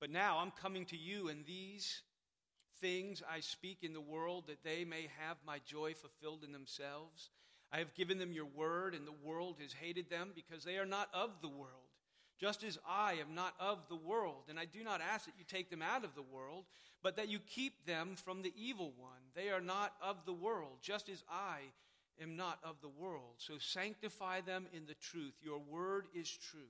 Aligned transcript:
But 0.00 0.10
now 0.10 0.38
I'm 0.38 0.50
coming 0.50 0.86
to 0.86 0.96
you, 0.96 1.28
and 1.28 1.44
these 1.44 2.02
things 2.80 3.22
I 3.30 3.40
speak 3.40 3.78
in 3.82 3.92
the 3.92 4.00
world 4.00 4.44
that 4.46 4.64
they 4.64 4.84
may 4.84 5.08
have 5.18 5.36
my 5.46 5.58
joy 5.66 5.92
fulfilled 5.94 6.42
in 6.42 6.52
themselves. 6.52 7.28
I 7.70 7.78
have 7.78 7.94
given 7.94 8.18
them 8.18 8.32
your 8.32 8.46
word, 8.46 8.94
and 8.94 9.06
the 9.06 9.12
world 9.12 9.56
has 9.60 9.74
hated 9.74 10.08
them 10.08 10.30
because 10.34 10.64
they 10.64 10.78
are 10.78 10.86
not 10.86 11.08
of 11.12 11.30
the 11.42 11.48
world, 11.48 11.90
just 12.40 12.64
as 12.64 12.78
I 12.88 13.18
am 13.20 13.34
not 13.34 13.54
of 13.60 13.86
the 13.88 13.96
world. 13.96 14.44
And 14.48 14.58
I 14.58 14.64
do 14.64 14.82
not 14.82 15.02
ask 15.02 15.26
that 15.26 15.34
you 15.38 15.44
take 15.46 15.70
them 15.70 15.82
out 15.82 16.04
of 16.04 16.14
the 16.14 16.22
world, 16.22 16.64
but 17.02 17.16
that 17.16 17.28
you 17.28 17.38
keep 17.38 17.86
them 17.86 18.16
from 18.16 18.42
the 18.42 18.54
evil 18.56 18.92
one. 18.98 19.20
They 19.34 19.50
are 19.50 19.60
not 19.60 19.92
of 20.02 20.24
the 20.24 20.32
world, 20.32 20.78
just 20.80 21.10
as 21.10 21.22
I 21.30 21.58
am 22.20 22.36
not 22.36 22.58
of 22.64 22.80
the 22.80 22.88
world. 22.88 23.34
So 23.36 23.54
sanctify 23.58 24.40
them 24.40 24.66
in 24.72 24.86
the 24.86 24.94
truth. 24.94 25.34
Your 25.42 25.58
word 25.58 26.06
is 26.14 26.30
truth. 26.30 26.64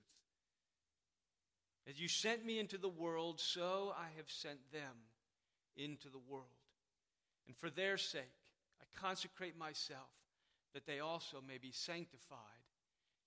As 1.89 2.01
you 2.01 2.09
sent 2.09 2.45
me 2.45 2.59
into 2.59 2.79
the 2.79 2.89
world, 2.89 3.41
so 3.41 3.95
I 3.97 4.09
have 4.17 4.29
sent 4.29 4.59
them 4.73 4.97
into 5.77 6.09
the 6.09 6.21
world. 6.29 6.47
And 7.47 7.57
for 7.57 7.71
their 7.71 7.97
sake, 7.97 8.23
I 8.81 9.01
consecrate 9.01 9.59
myself 9.59 10.11
that 10.75 10.87
they 10.87 11.01
also 11.01 11.39
may 11.47 11.59
be 11.59 11.73
sanctified 11.73 12.39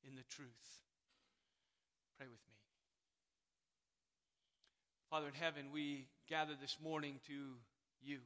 in 0.08 0.16
the 0.16 0.23
truth. 0.30 0.80
Pray 2.18 2.28
with 2.28 2.40
me. 2.48 2.54
Father 5.09 5.28
in 5.28 5.34
heaven, 5.34 5.66
we 5.73 6.08
gather 6.28 6.54
this 6.59 6.78
morning 6.81 7.20
to 7.28 7.58
you. 8.02 8.20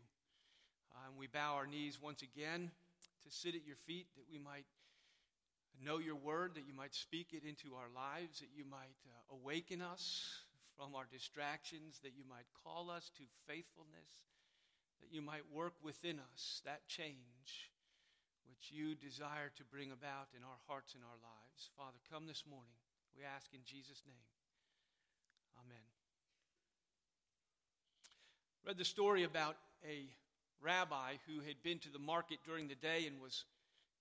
Uh, 0.93 1.09
and 1.09 1.17
we 1.17 1.27
bow 1.27 1.55
our 1.55 1.67
knees 1.67 1.99
once 2.01 2.21
again 2.21 2.71
to 3.23 3.29
sit 3.35 3.55
at 3.55 3.65
your 3.65 3.75
feet 3.85 4.07
that 4.15 4.25
we 4.31 4.39
might 4.39 4.65
know 5.83 5.97
your 5.97 6.15
word, 6.15 6.55
that 6.55 6.65
you 6.67 6.73
might 6.73 6.95
speak 6.95 7.33
it 7.33 7.43
into 7.47 7.75
our 7.75 7.89
lives, 7.93 8.39
that 8.39 8.53
you 8.55 8.63
might 8.69 8.97
uh, 9.05 9.35
awaken 9.35 9.81
us 9.81 10.43
from 10.77 10.95
our 10.95 11.07
distractions, 11.11 11.99
that 12.03 12.13
you 12.17 12.23
might 12.29 12.45
call 12.63 12.89
us 12.89 13.09
to 13.17 13.23
faithfulness, 13.47 14.25
that 15.01 15.11
you 15.11 15.21
might 15.21 15.45
work 15.53 15.73
within 15.83 16.19
us 16.33 16.61
that 16.65 16.87
change 16.87 17.71
which 18.47 18.71
you 18.71 18.95
desire 18.95 19.51
to 19.57 19.63
bring 19.65 19.91
about 19.91 20.29
in 20.35 20.43
our 20.43 20.59
hearts 20.67 20.93
and 20.93 21.03
our 21.03 21.19
lives. 21.21 21.69
Father, 21.77 21.97
come 22.09 22.25
this 22.25 22.43
morning. 22.49 22.77
We 23.17 23.23
ask 23.23 23.53
in 23.53 23.59
Jesus' 23.65 24.01
name. 24.05 24.27
Amen. 25.65 25.85
Read 28.65 28.77
the 28.77 28.85
story 28.85 29.23
about 29.23 29.57
a 29.85 30.05
rabbi 30.61 31.13
who 31.27 31.41
had 31.41 31.61
been 31.63 31.79
to 31.79 31.91
the 31.91 31.99
market 31.99 32.39
during 32.45 32.67
the 32.67 32.75
day 32.75 33.05
and 33.07 33.21
was 33.21 33.43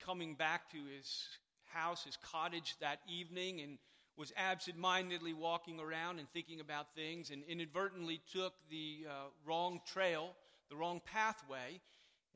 coming 0.04 0.34
back 0.34 0.70
to 0.70 0.78
his 0.96 1.26
house, 1.72 2.04
his 2.04 2.18
cottage 2.22 2.76
that 2.80 3.00
evening, 3.08 3.60
and 3.60 3.78
was 4.16 4.32
absent 4.36 4.78
mindedly 4.78 5.34
walking 5.34 5.78
around 5.78 6.18
and 6.18 6.28
thinking 6.30 6.60
about 6.60 6.94
things 6.94 7.30
and 7.30 7.42
inadvertently 7.48 8.20
took 8.32 8.54
the 8.70 9.06
uh, 9.08 9.12
wrong 9.44 9.80
trail, 9.86 10.32
the 10.70 10.76
wrong 10.76 11.00
pathway. 11.04 11.80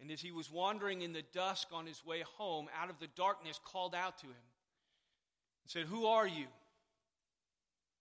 And 0.01 0.11
as 0.11 0.21
he 0.21 0.31
was 0.31 0.51
wandering 0.51 1.03
in 1.03 1.13
the 1.13 1.25
dusk 1.35 1.69
on 1.73 1.87
his 1.87 2.05
way 2.05 2.23
home, 2.37 2.69
out 2.81 2.91
of 2.91 2.99
the 2.99 3.09
darkness 3.17 3.59
called 3.65 3.95
out 3.95 4.19
to 4.19 4.27
him 4.27 4.33
and 5.65 5.71
said, 5.71 5.87
Who 5.87 6.07
are 6.07 6.27
you? 6.27 6.47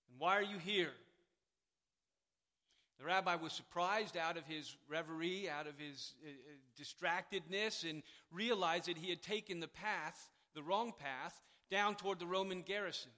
And 0.10 0.20
why 0.20 0.36
are 0.38 0.44
you 0.44 0.58
here? 0.58 0.92
The 3.00 3.06
rabbi 3.06 3.36
was 3.36 3.54
surprised 3.54 4.18
out 4.18 4.36
of 4.36 4.46
his 4.46 4.76
reverie, 4.90 5.50
out 5.50 5.68
of 5.68 5.80
his 5.80 6.14
uh, 6.22 6.30
uh, 6.30 6.34
distractedness, 6.78 7.90
and 7.90 8.04
realized 8.30 8.88
that 8.88 8.98
he 8.98 9.10
had 9.10 9.22
taken 9.22 9.62
the 9.62 9.70
path, 9.70 10.30
the 10.56 10.64
wrong 10.64 10.94
path, 10.98 11.40
down 11.70 11.96
toward 11.96 12.20
the 12.20 12.26
Roman 12.26 12.62
garrison. 12.62 13.12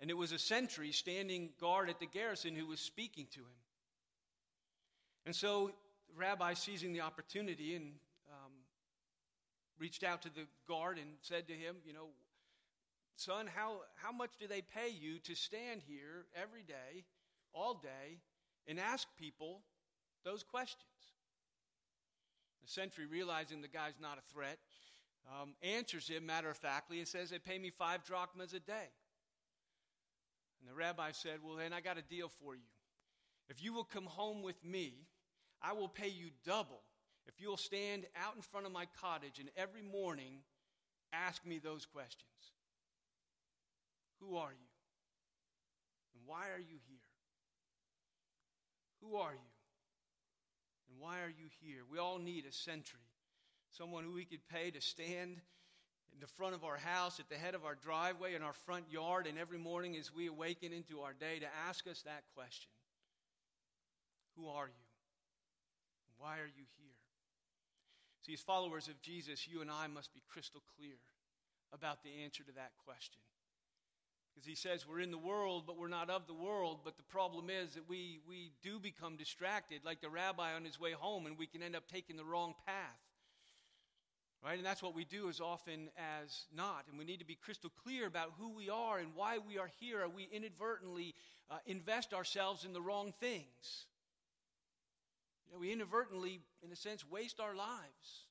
And 0.00 0.10
it 0.10 0.14
was 0.14 0.32
a 0.32 0.38
sentry 0.38 0.92
standing 0.92 1.50
guard 1.60 1.88
at 1.88 2.00
the 2.00 2.06
garrison 2.06 2.54
who 2.54 2.66
was 2.66 2.80
speaking 2.80 3.26
to 3.32 3.40
him. 3.40 3.64
And 5.24 5.34
so 5.34 5.70
the 6.08 6.14
rabbi, 6.14 6.54
seizing 6.54 6.92
the 6.92 7.00
opportunity, 7.00 7.74
and 7.74 7.92
um, 8.28 8.52
reached 9.78 10.04
out 10.04 10.22
to 10.22 10.28
the 10.28 10.46
guard 10.68 10.98
and 10.98 11.06
said 11.22 11.46
to 11.48 11.54
him, 11.54 11.76
You 11.86 11.94
know, 11.94 12.08
son, 13.16 13.48
how, 13.54 13.80
how 13.94 14.12
much 14.12 14.32
do 14.38 14.46
they 14.46 14.62
pay 14.62 14.90
you 14.90 15.18
to 15.20 15.34
stand 15.34 15.82
here 15.86 16.26
every 16.34 16.62
day, 16.62 17.04
all 17.54 17.74
day, 17.74 18.20
and 18.66 18.78
ask 18.78 19.06
people 19.18 19.62
those 20.24 20.42
questions. 20.42 20.82
The 22.62 22.70
sentry, 22.70 23.06
realizing 23.06 23.60
the 23.60 23.68
guy's 23.68 24.00
not 24.00 24.18
a 24.18 24.32
threat, 24.32 24.58
um, 25.28 25.54
answers 25.62 26.08
him 26.08 26.26
matter 26.26 26.50
of 26.50 26.56
factly 26.56 26.98
and 26.98 27.08
says, 27.08 27.30
They 27.30 27.38
pay 27.38 27.58
me 27.58 27.70
five 27.70 28.04
drachmas 28.04 28.52
a 28.52 28.60
day. 28.60 28.88
And 30.60 30.70
the 30.70 30.74
rabbi 30.74 31.12
said, 31.12 31.38
Well, 31.42 31.56
then 31.56 31.72
I 31.72 31.80
got 31.80 31.98
a 31.98 32.02
deal 32.02 32.30
for 32.40 32.54
you. 32.54 32.62
If 33.48 33.62
you 33.62 33.72
will 33.72 33.84
come 33.84 34.06
home 34.06 34.42
with 34.42 34.62
me, 34.64 34.94
I 35.62 35.72
will 35.72 35.88
pay 35.88 36.08
you 36.08 36.30
double 36.44 36.80
if 37.26 37.40
you'll 37.40 37.56
stand 37.56 38.06
out 38.16 38.36
in 38.36 38.42
front 38.42 38.66
of 38.66 38.72
my 38.72 38.86
cottage 39.00 39.38
and 39.38 39.48
every 39.56 39.82
morning 39.82 40.38
ask 41.12 41.44
me 41.46 41.58
those 41.58 41.86
questions 41.86 42.30
Who 44.20 44.36
are 44.36 44.52
you? 44.52 44.68
And 46.14 46.22
why 46.26 46.50
are 46.54 46.60
you 46.60 46.78
here? 46.88 46.98
Who 49.02 49.16
are 49.16 49.32
you? 49.32 49.52
And 50.90 51.00
why 51.00 51.20
are 51.20 51.28
you 51.28 51.46
here? 51.60 51.82
We 51.90 51.98
all 51.98 52.18
need 52.18 52.44
a 52.46 52.52
sentry, 52.52 53.00
someone 53.76 54.04
who 54.04 54.12
we 54.12 54.24
could 54.24 54.46
pay 54.48 54.70
to 54.70 54.80
stand 54.80 55.40
in 56.12 56.20
the 56.20 56.26
front 56.26 56.54
of 56.54 56.62
our 56.62 56.76
house, 56.76 57.18
at 57.18 57.28
the 57.28 57.34
head 57.34 57.54
of 57.54 57.64
our 57.64 57.74
driveway, 57.74 58.34
in 58.34 58.42
our 58.42 58.52
front 58.52 58.84
yard, 58.90 59.26
and 59.26 59.38
every 59.38 59.58
morning 59.58 59.96
as 59.96 60.14
we 60.14 60.28
awaken 60.28 60.72
into 60.72 61.00
our 61.00 61.12
day 61.12 61.40
to 61.40 61.46
ask 61.68 61.86
us 61.88 62.02
that 62.02 62.22
question 62.36 62.70
Who 64.36 64.48
are 64.48 64.66
you? 64.66 64.84
Why 66.18 66.38
are 66.38 66.46
you 66.46 66.64
here? 66.78 66.94
See, 68.24 68.32
as 68.32 68.40
followers 68.40 68.88
of 68.88 69.00
Jesus, 69.02 69.48
you 69.48 69.60
and 69.60 69.70
I 69.70 69.88
must 69.88 70.14
be 70.14 70.22
crystal 70.30 70.62
clear 70.78 70.96
about 71.72 72.02
the 72.04 72.22
answer 72.24 72.44
to 72.44 72.52
that 72.52 72.70
question. 72.86 73.20
Because 74.32 74.46
he 74.46 74.54
says 74.54 74.86
we're 74.88 75.00
in 75.00 75.10
the 75.10 75.18
world, 75.18 75.64
but 75.66 75.76
we're 75.76 75.88
not 75.88 76.10
of 76.10 76.26
the 76.26 76.34
world. 76.34 76.80
But 76.84 76.96
the 76.96 77.02
problem 77.02 77.50
is 77.50 77.74
that 77.74 77.88
we, 77.88 78.20
we 78.26 78.52
do 78.62 78.78
become 78.78 79.16
distracted, 79.16 79.80
like 79.84 80.00
the 80.00 80.08
rabbi 80.08 80.54
on 80.54 80.64
his 80.64 80.80
way 80.80 80.92
home, 80.92 81.26
and 81.26 81.36
we 81.36 81.46
can 81.46 81.62
end 81.62 81.76
up 81.76 81.88
taking 81.88 82.16
the 82.16 82.24
wrong 82.24 82.54
path. 82.66 82.98
Right? 84.44 84.58
And 84.58 84.66
that's 84.66 84.82
what 84.82 84.94
we 84.94 85.04
do 85.04 85.30
as 85.30 85.40
often 85.40 85.88
as 85.96 86.44
not. 86.54 86.84
And 86.90 86.98
we 86.98 87.06
need 87.06 87.20
to 87.20 87.24
be 87.24 87.34
crystal 87.34 87.70
clear 87.82 88.06
about 88.06 88.32
who 88.38 88.50
we 88.50 88.68
are 88.68 88.98
and 88.98 89.08
why 89.14 89.38
we 89.38 89.56
are 89.56 89.70
here. 89.80 90.06
We 90.06 90.28
inadvertently 90.30 91.14
uh, 91.50 91.56
invest 91.66 92.12
ourselves 92.12 92.64
in 92.64 92.72
the 92.72 92.80
wrong 92.80 93.12
things? 93.20 93.86
You 95.46 95.54
know, 95.54 95.60
we 95.60 95.72
inadvertently, 95.72 96.40
in 96.62 96.72
a 96.72 96.76
sense, 96.76 97.08
waste 97.08 97.40
our 97.40 97.54
lives 97.54 98.26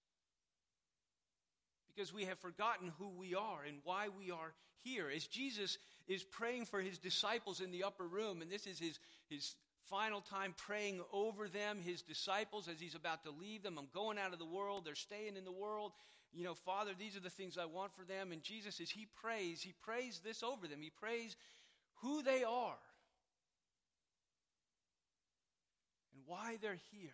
because 1.93 2.13
we 2.13 2.25
have 2.25 2.39
forgotten 2.39 2.91
who 2.97 3.09
we 3.09 3.35
are 3.35 3.63
and 3.67 3.77
why 3.83 4.07
we 4.09 4.31
are 4.31 4.53
here. 4.83 5.09
As 5.15 5.27
Jesus 5.27 5.77
is 6.07 6.23
praying 6.23 6.65
for 6.65 6.81
his 6.81 6.97
disciples 6.97 7.61
in 7.61 7.71
the 7.71 7.83
upper 7.83 8.07
room, 8.07 8.41
and 8.41 8.51
this 8.51 8.65
is 8.65 8.79
his, 8.79 8.99
his 9.29 9.55
final 9.93 10.21
time 10.21 10.55
praying 10.57 10.99
over 11.13 11.47
them, 11.47 11.77
his 11.79 12.01
disciples, 12.01 12.67
as 12.67 12.79
he's 12.79 12.95
about 12.95 13.23
to 13.23 13.29
leave 13.29 13.61
them. 13.61 13.77
I'm 13.77 13.89
going 13.93 14.17
out 14.17 14.33
of 14.33 14.39
the 14.39 14.45
world, 14.45 14.85
they're 14.85 14.95
staying 14.95 15.37
in 15.37 15.45
the 15.45 15.51
world. 15.51 15.91
You 16.33 16.43
know, 16.43 16.55
Father, 16.55 16.93
these 16.97 17.15
are 17.15 17.19
the 17.19 17.29
things 17.29 17.59
I 17.59 17.65
want 17.65 17.93
for 17.95 18.03
them. 18.03 18.31
And 18.31 18.41
Jesus, 18.41 18.81
as 18.81 18.89
he 18.89 19.05
prays, 19.21 19.61
he 19.61 19.75
prays 19.83 20.19
this 20.25 20.41
over 20.41 20.67
them. 20.67 20.79
He 20.81 20.89
prays 20.89 21.35
who 22.01 22.23
they 22.23 22.43
are 22.43 22.79
and 26.15 26.23
why 26.25 26.57
they're 26.59 26.79
here. 26.91 27.13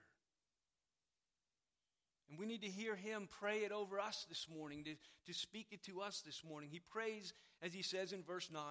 And 2.30 2.40
we 2.40 2.46
need 2.46 2.62
to 2.62 2.70
hear 2.70 2.96
him 2.96 3.28
pray 3.42 3.58
it 3.60 3.74
over 3.74 4.00
us 4.00 4.26
this 4.30 4.48
morning, 4.58 4.86
to, 4.86 4.96
to 5.26 5.38
speak 5.38 5.68
it 5.72 5.84
to 5.84 6.00
us 6.00 6.22
this 6.26 6.44
morning. 6.48 6.70
He 6.72 6.80
prays, 6.80 7.34
as 7.62 7.74
he 7.74 7.82
says 7.82 8.14
in 8.14 8.24
verse 8.24 8.50
9, 8.54 8.62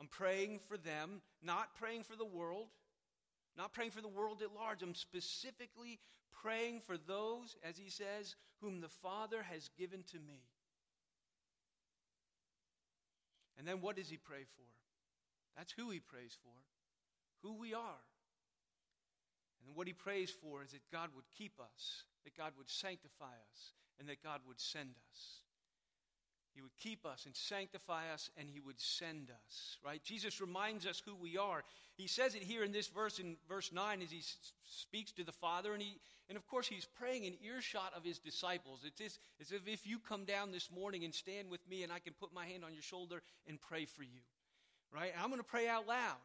I'm 0.00 0.08
praying 0.08 0.58
for 0.66 0.76
them, 0.76 1.22
not 1.40 1.76
praying 1.76 2.02
for 2.02 2.16
the 2.16 2.24
world, 2.24 2.66
not 3.56 3.72
praying 3.72 3.90
for 3.90 4.00
the 4.00 4.08
world 4.08 4.42
at 4.42 4.54
large. 4.54 4.82
I'm 4.82 4.94
specifically 4.94 5.98
praying 6.42 6.80
for 6.80 6.96
those, 6.96 7.56
as 7.62 7.78
he 7.78 7.88
says, 7.88 8.36
whom 8.60 8.80
the 8.80 8.88
Father 8.88 9.42
has 9.42 9.70
given 9.78 10.02
to 10.10 10.18
me. 10.18 10.42
And 13.58 13.66
then 13.66 13.80
what 13.80 13.96
does 13.96 14.08
he 14.08 14.16
pray 14.16 14.44
for? 14.56 14.66
That's 15.56 15.72
who 15.72 15.90
he 15.90 16.00
prays 16.00 16.36
for, 16.42 17.46
who 17.46 17.54
we 17.54 17.74
are. 17.74 18.02
And 19.66 19.76
what 19.76 19.86
he 19.86 19.92
prays 19.92 20.30
for 20.30 20.62
is 20.62 20.72
that 20.72 20.82
God 20.90 21.10
would 21.14 21.24
keep 21.38 21.60
us 21.60 22.04
that 22.24 22.36
God 22.36 22.52
would 22.58 22.68
sanctify 22.68 23.36
us 23.52 23.72
and 24.00 24.08
that 24.08 24.22
God 24.22 24.40
would 24.48 24.60
send 24.60 24.90
us. 25.12 25.43
He 26.54 26.62
would 26.62 26.76
keep 26.78 27.04
us 27.04 27.26
and 27.26 27.34
sanctify 27.34 28.12
us, 28.12 28.30
and 28.36 28.48
He 28.48 28.60
would 28.60 28.80
send 28.80 29.30
us, 29.30 29.76
right? 29.84 30.02
Jesus 30.04 30.40
reminds 30.40 30.86
us 30.86 31.02
who 31.04 31.16
we 31.16 31.36
are. 31.36 31.64
He 31.96 32.06
says 32.06 32.36
it 32.36 32.42
here 32.42 32.62
in 32.62 32.70
this 32.70 32.86
verse, 32.86 33.18
in 33.18 33.36
verse 33.48 33.72
9, 33.72 34.02
as 34.02 34.10
He 34.10 34.22
speaks 34.64 35.10
to 35.12 35.24
the 35.24 35.32
Father, 35.32 35.72
and, 35.72 35.82
he, 35.82 35.98
and 36.28 36.38
of 36.38 36.46
course, 36.46 36.68
He's 36.68 36.86
praying 36.86 37.24
in 37.24 37.34
earshot 37.44 37.92
of 37.96 38.04
His 38.04 38.18
disciples. 38.18 38.80
It's 38.84 39.18
as 39.40 39.52
if 39.52 39.66
if 39.66 39.84
you 39.86 39.98
come 39.98 40.24
down 40.24 40.52
this 40.52 40.70
morning 40.70 41.04
and 41.04 41.12
stand 41.12 41.50
with 41.50 41.68
me, 41.68 41.82
and 41.82 41.92
I 41.92 41.98
can 41.98 42.12
put 42.12 42.32
my 42.32 42.46
hand 42.46 42.64
on 42.64 42.72
your 42.72 42.82
shoulder 42.82 43.20
and 43.48 43.60
pray 43.60 43.84
for 43.84 44.04
you, 44.04 44.20
right? 44.94 45.12
I'm 45.20 45.30
going 45.30 45.40
to 45.40 45.44
pray 45.44 45.66
out 45.66 45.88
loud. 45.88 46.18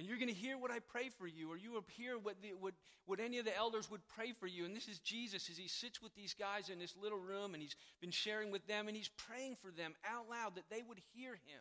And 0.00 0.08
you're 0.08 0.16
going 0.16 0.28
to 0.28 0.34
hear 0.34 0.56
what 0.56 0.70
I 0.70 0.78
pray 0.78 1.10
for 1.18 1.26
you, 1.26 1.52
or 1.52 1.58
you 1.58 1.72
will 1.72 1.84
hear 1.88 2.18
what, 2.18 2.40
the, 2.40 2.54
what, 2.58 2.72
what 3.04 3.20
any 3.20 3.38
of 3.38 3.44
the 3.44 3.54
elders 3.54 3.90
would 3.90 4.00
pray 4.08 4.32
for 4.32 4.46
you. 4.46 4.64
And 4.64 4.74
this 4.74 4.88
is 4.88 4.98
Jesus 4.98 5.50
as 5.50 5.58
he 5.58 5.68
sits 5.68 6.00
with 6.00 6.14
these 6.14 6.32
guys 6.32 6.70
in 6.70 6.78
this 6.78 6.94
little 6.96 7.18
room 7.18 7.52
and 7.52 7.62
he's 7.62 7.76
been 8.00 8.10
sharing 8.10 8.50
with 8.50 8.66
them 8.66 8.88
and 8.88 8.96
he's 8.96 9.10
praying 9.10 9.58
for 9.60 9.70
them 9.70 9.92
out 10.10 10.24
loud 10.30 10.54
that 10.54 10.70
they 10.70 10.82
would 10.88 11.02
hear 11.12 11.32
him 11.32 11.60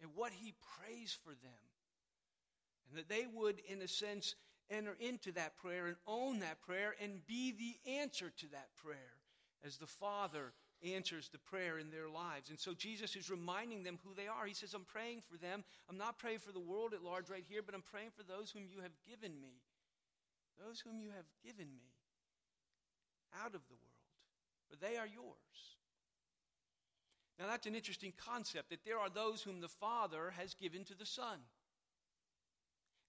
and 0.00 0.12
what 0.14 0.32
he 0.32 0.54
prays 0.78 1.18
for 1.24 1.32
them. 1.32 1.62
And 2.88 2.98
that 2.98 3.10
they 3.10 3.26
would, 3.30 3.60
in 3.68 3.82
a 3.82 3.88
sense, 3.88 4.34
enter 4.70 4.96
into 4.98 5.32
that 5.32 5.54
prayer 5.58 5.88
and 5.88 5.96
own 6.06 6.38
that 6.38 6.62
prayer 6.62 6.94
and 7.02 7.20
be 7.26 7.52
the 7.52 7.90
answer 7.92 8.32
to 8.38 8.46
that 8.52 8.68
prayer 8.82 8.96
as 9.62 9.76
the 9.76 9.86
Father 9.86 10.54
answers 10.82 11.28
the 11.28 11.38
prayer 11.38 11.78
in 11.78 11.90
their 11.90 12.08
lives. 12.08 12.50
And 12.50 12.58
so 12.58 12.74
Jesus 12.74 13.14
is 13.14 13.30
reminding 13.30 13.82
them 13.82 13.98
who 14.04 14.14
they 14.14 14.26
are. 14.26 14.46
He 14.46 14.54
says, 14.54 14.74
I'm 14.74 14.84
praying 14.84 15.22
for 15.30 15.36
them. 15.38 15.64
I'm 15.88 15.98
not 15.98 16.18
praying 16.18 16.40
for 16.40 16.52
the 16.52 16.60
world 16.60 16.92
at 16.94 17.02
large 17.02 17.30
right 17.30 17.44
here, 17.48 17.62
but 17.64 17.74
I'm 17.74 17.82
praying 17.82 18.10
for 18.16 18.22
those 18.22 18.50
whom 18.50 18.64
you 18.68 18.80
have 18.82 18.92
given 19.08 19.40
me. 19.40 19.62
Those 20.58 20.80
whom 20.80 21.00
you 21.00 21.10
have 21.16 21.26
given 21.44 21.68
me 21.74 21.94
out 23.40 23.54
of 23.54 23.62
the 23.68 23.78
world, 23.80 24.06
for 24.68 24.76
they 24.76 24.98
are 24.98 25.06
yours. 25.06 25.78
Now, 27.38 27.46
that's 27.46 27.66
an 27.66 27.74
interesting 27.74 28.12
concept 28.16 28.70
that 28.70 28.84
there 28.84 28.98
are 28.98 29.08
those 29.08 29.42
whom 29.42 29.60
the 29.60 29.68
Father 29.68 30.32
has 30.36 30.54
given 30.54 30.84
to 30.84 30.94
the 30.94 31.06
Son. 31.06 31.40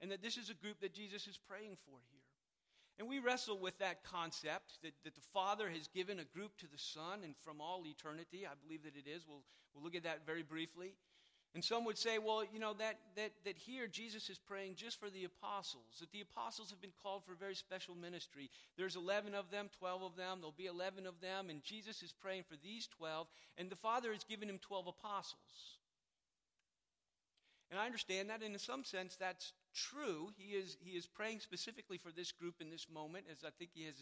And 0.02 0.12
that 0.12 0.22
this 0.22 0.38
is 0.38 0.50
a 0.50 0.56
group 0.56 0.80
that 0.81 0.94
Jesus 0.94 1.28
is 1.28 1.38
praying 1.38 1.78
for 1.86 2.00
here. 2.10 2.23
And 3.00 3.07
we 3.07 3.19
wrestle 3.19 3.57
with 3.57 3.78
that 3.80 4.04
concept 4.04 4.81
that, 4.84 4.94
that 5.04 5.16
the 5.16 5.28
Father 5.34 5.69
has 5.69 5.88
given 5.88 6.19
a 6.19 6.38
group 6.38 6.57
to 6.57 6.68
the 6.68 6.78
Son, 6.78 7.22
and 7.24 7.34
from 7.44 7.60
all 7.60 7.84
eternity, 7.86 8.45
I 8.45 8.54
believe 8.62 8.84
that 8.84 8.95
it 8.95 9.10
is. 9.10 9.24
We'll, 9.28 9.44
we'll 9.74 9.84
look 9.84 9.95
at 9.95 10.04
that 10.04 10.25
very 10.25 10.44
briefly. 10.44 10.94
And 11.56 11.63
some 11.63 11.86
would 11.86 12.00
say, 12.00 12.18
well, 12.18 12.44
you 12.51 12.60
know, 12.60 12.74
that, 12.80 12.98
that, 13.16 13.31
that 13.45 13.57
here 13.57 13.86
Jesus 13.86 14.30
is 14.30 14.40
praying 14.40 14.74
just 14.75 15.00
for 15.00 15.12
the 15.12 15.25
apostles, 15.25 16.00
that 16.00 16.12
the 16.12 16.22
apostles 16.22 16.72
have 16.72 16.81
been 16.81 16.94
called 17.04 17.24
for 17.25 17.34
a 17.34 17.38
very 17.38 17.54
special 17.54 17.94
ministry. 17.94 18.50
There's 18.75 18.95
11 18.95 19.36
of 19.36 19.51
them, 19.51 19.69
12 19.78 20.01
of 20.01 20.16
them, 20.16 20.40
there'll 20.40 20.56
be 20.57 20.66
11 20.66 21.06
of 21.06 21.22
them, 21.22 21.51
and 21.51 21.63
Jesus 21.63 22.01
is 22.01 22.12
praying 22.12 22.44
for 22.50 22.56
these 22.63 22.88
12, 22.98 23.28
and 23.60 23.69
the 23.69 23.75
Father 23.75 24.12
has 24.12 24.24
given 24.24 24.50
him 24.50 24.57
12 24.60 24.88
apostles. 24.88 25.78
And 27.74 27.81
I 27.81 27.88
understand 27.88 28.30
that, 28.30 28.44
and 28.44 28.54
in 28.54 28.60
some 28.60 28.84
sense, 28.84 29.16
that's 29.16 29.52
true. 29.74 30.30
He 30.38 30.54
is, 30.54 30.78
he 30.86 30.92
is 30.96 31.08
praying 31.08 31.40
specifically 31.40 31.98
for 31.98 32.12
this 32.12 32.31
group 32.31 32.62
in 32.62 32.70
this 32.70 32.86
moment, 32.88 33.25
as 33.31 33.44
I 33.44 33.50
think 33.58 33.72
he 33.74 33.86
is 33.86 33.96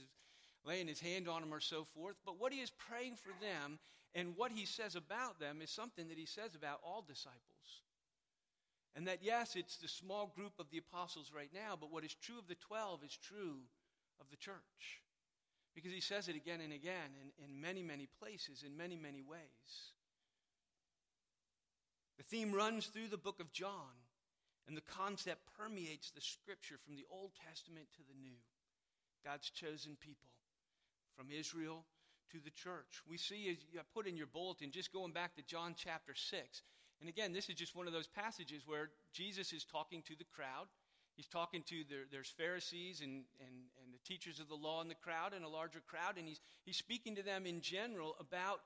laying 0.65 0.89
his 0.89 0.99
hand 0.99 1.29
on 1.29 1.39
them 1.39 1.53
or 1.53 1.61
so 1.61 1.87
forth. 1.95 2.17
But 2.25 2.37
what 2.37 2.51
he 2.51 2.59
is 2.59 2.69
praying 2.69 3.15
for 3.15 3.31
them 3.39 3.79
and 4.13 4.35
what 4.35 4.51
he 4.51 4.65
says 4.65 4.95
about 4.95 5.39
them 5.39 5.61
is 5.61 5.69
something 5.69 6.09
that 6.09 6.17
he 6.17 6.25
says 6.25 6.53
about 6.53 6.81
all 6.83 7.01
disciples. 7.07 7.39
And 8.93 9.07
that, 9.07 9.19
yes, 9.21 9.55
it's 9.55 9.77
the 9.77 9.87
small 9.87 10.33
group 10.35 10.51
of 10.59 10.69
the 10.69 10.79
apostles 10.79 11.31
right 11.33 11.51
now, 11.53 11.77
but 11.79 11.93
what 11.93 12.03
is 12.03 12.13
true 12.13 12.39
of 12.39 12.49
the 12.49 12.55
12 12.55 13.05
is 13.05 13.17
true 13.23 13.55
of 14.19 14.29
the 14.29 14.35
church. 14.35 14.99
Because 15.73 15.93
he 15.93 16.01
says 16.01 16.27
it 16.27 16.35
again 16.35 16.59
and 16.59 16.73
again 16.73 17.15
in, 17.39 17.45
in 17.45 17.61
many, 17.61 17.83
many 17.83 18.09
places, 18.19 18.65
in 18.67 18.75
many, 18.75 18.97
many 18.97 19.21
ways. 19.21 19.93
The 22.17 22.23
theme 22.23 22.51
runs 22.51 22.87
through 22.87 23.07
the 23.09 23.17
book 23.17 23.39
of 23.39 23.51
John. 23.51 24.01
And 24.67 24.77
the 24.77 24.81
concept 24.81 25.41
permeates 25.57 26.11
the 26.11 26.21
scripture 26.21 26.77
from 26.85 26.95
the 26.95 27.05
Old 27.09 27.31
Testament 27.47 27.87
to 27.93 28.03
the 28.07 28.19
New. 28.21 28.37
God's 29.25 29.49
chosen 29.49 29.97
people 29.99 30.29
from 31.17 31.27
Israel 31.31 31.85
to 32.31 32.39
the 32.43 32.51
church. 32.51 33.01
We 33.07 33.17
see, 33.17 33.49
as 33.49 33.57
you 33.71 33.81
put 33.93 34.07
in 34.07 34.15
your 34.15 34.27
bulletin, 34.27 34.71
just 34.71 34.93
going 34.93 35.11
back 35.11 35.35
to 35.35 35.41
John 35.43 35.75
chapter 35.75 36.13
6. 36.15 36.61
And 36.99 37.09
again, 37.09 37.33
this 37.33 37.49
is 37.49 37.55
just 37.55 37.75
one 37.75 37.87
of 37.87 37.93
those 37.93 38.07
passages 38.07 38.63
where 38.65 38.89
Jesus 39.13 39.51
is 39.53 39.65
talking 39.65 40.01
to 40.03 40.15
the 40.15 40.23
crowd. 40.23 40.67
He's 41.15 41.27
talking 41.27 41.63
to, 41.67 41.83
the, 41.89 42.05
there's 42.11 42.29
Pharisees 42.29 43.01
and, 43.01 43.25
and, 43.39 43.55
and 43.83 43.93
the 43.93 43.99
teachers 44.05 44.39
of 44.39 44.47
the 44.47 44.55
law 44.55 44.81
in 44.81 44.87
the 44.87 44.95
crowd 44.95 45.33
and 45.33 45.43
a 45.43 45.49
larger 45.49 45.81
crowd, 45.85 46.17
and 46.17 46.27
he's, 46.27 46.39
he's 46.63 46.77
speaking 46.77 47.15
to 47.15 47.23
them 47.23 47.45
in 47.45 47.59
general 47.61 48.15
about 48.19 48.61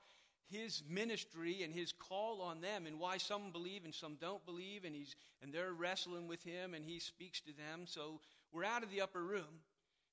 his 0.48 0.82
ministry 0.88 1.62
and 1.62 1.72
his 1.72 1.92
call 1.92 2.40
on 2.40 2.60
them 2.60 2.86
and 2.86 2.98
why 2.98 3.18
some 3.18 3.50
believe 3.50 3.84
and 3.84 3.94
some 3.94 4.16
don't 4.20 4.44
believe 4.46 4.84
and 4.84 4.94
he's 4.94 5.16
and 5.42 5.52
they're 5.52 5.72
wrestling 5.72 6.28
with 6.28 6.42
him 6.44 6.74
and 6.74 6.84
he 6.84 6.98
speaks 7.00 7.40
to 7.40 7.52
them. 7.56 7.86
So 7.86 8.20
we're 8.52 8.64
out 8.64 8.82
of 8.82 8.90
the 8.90 9.00
upper 9.00 9.22
room. 9.22 9.62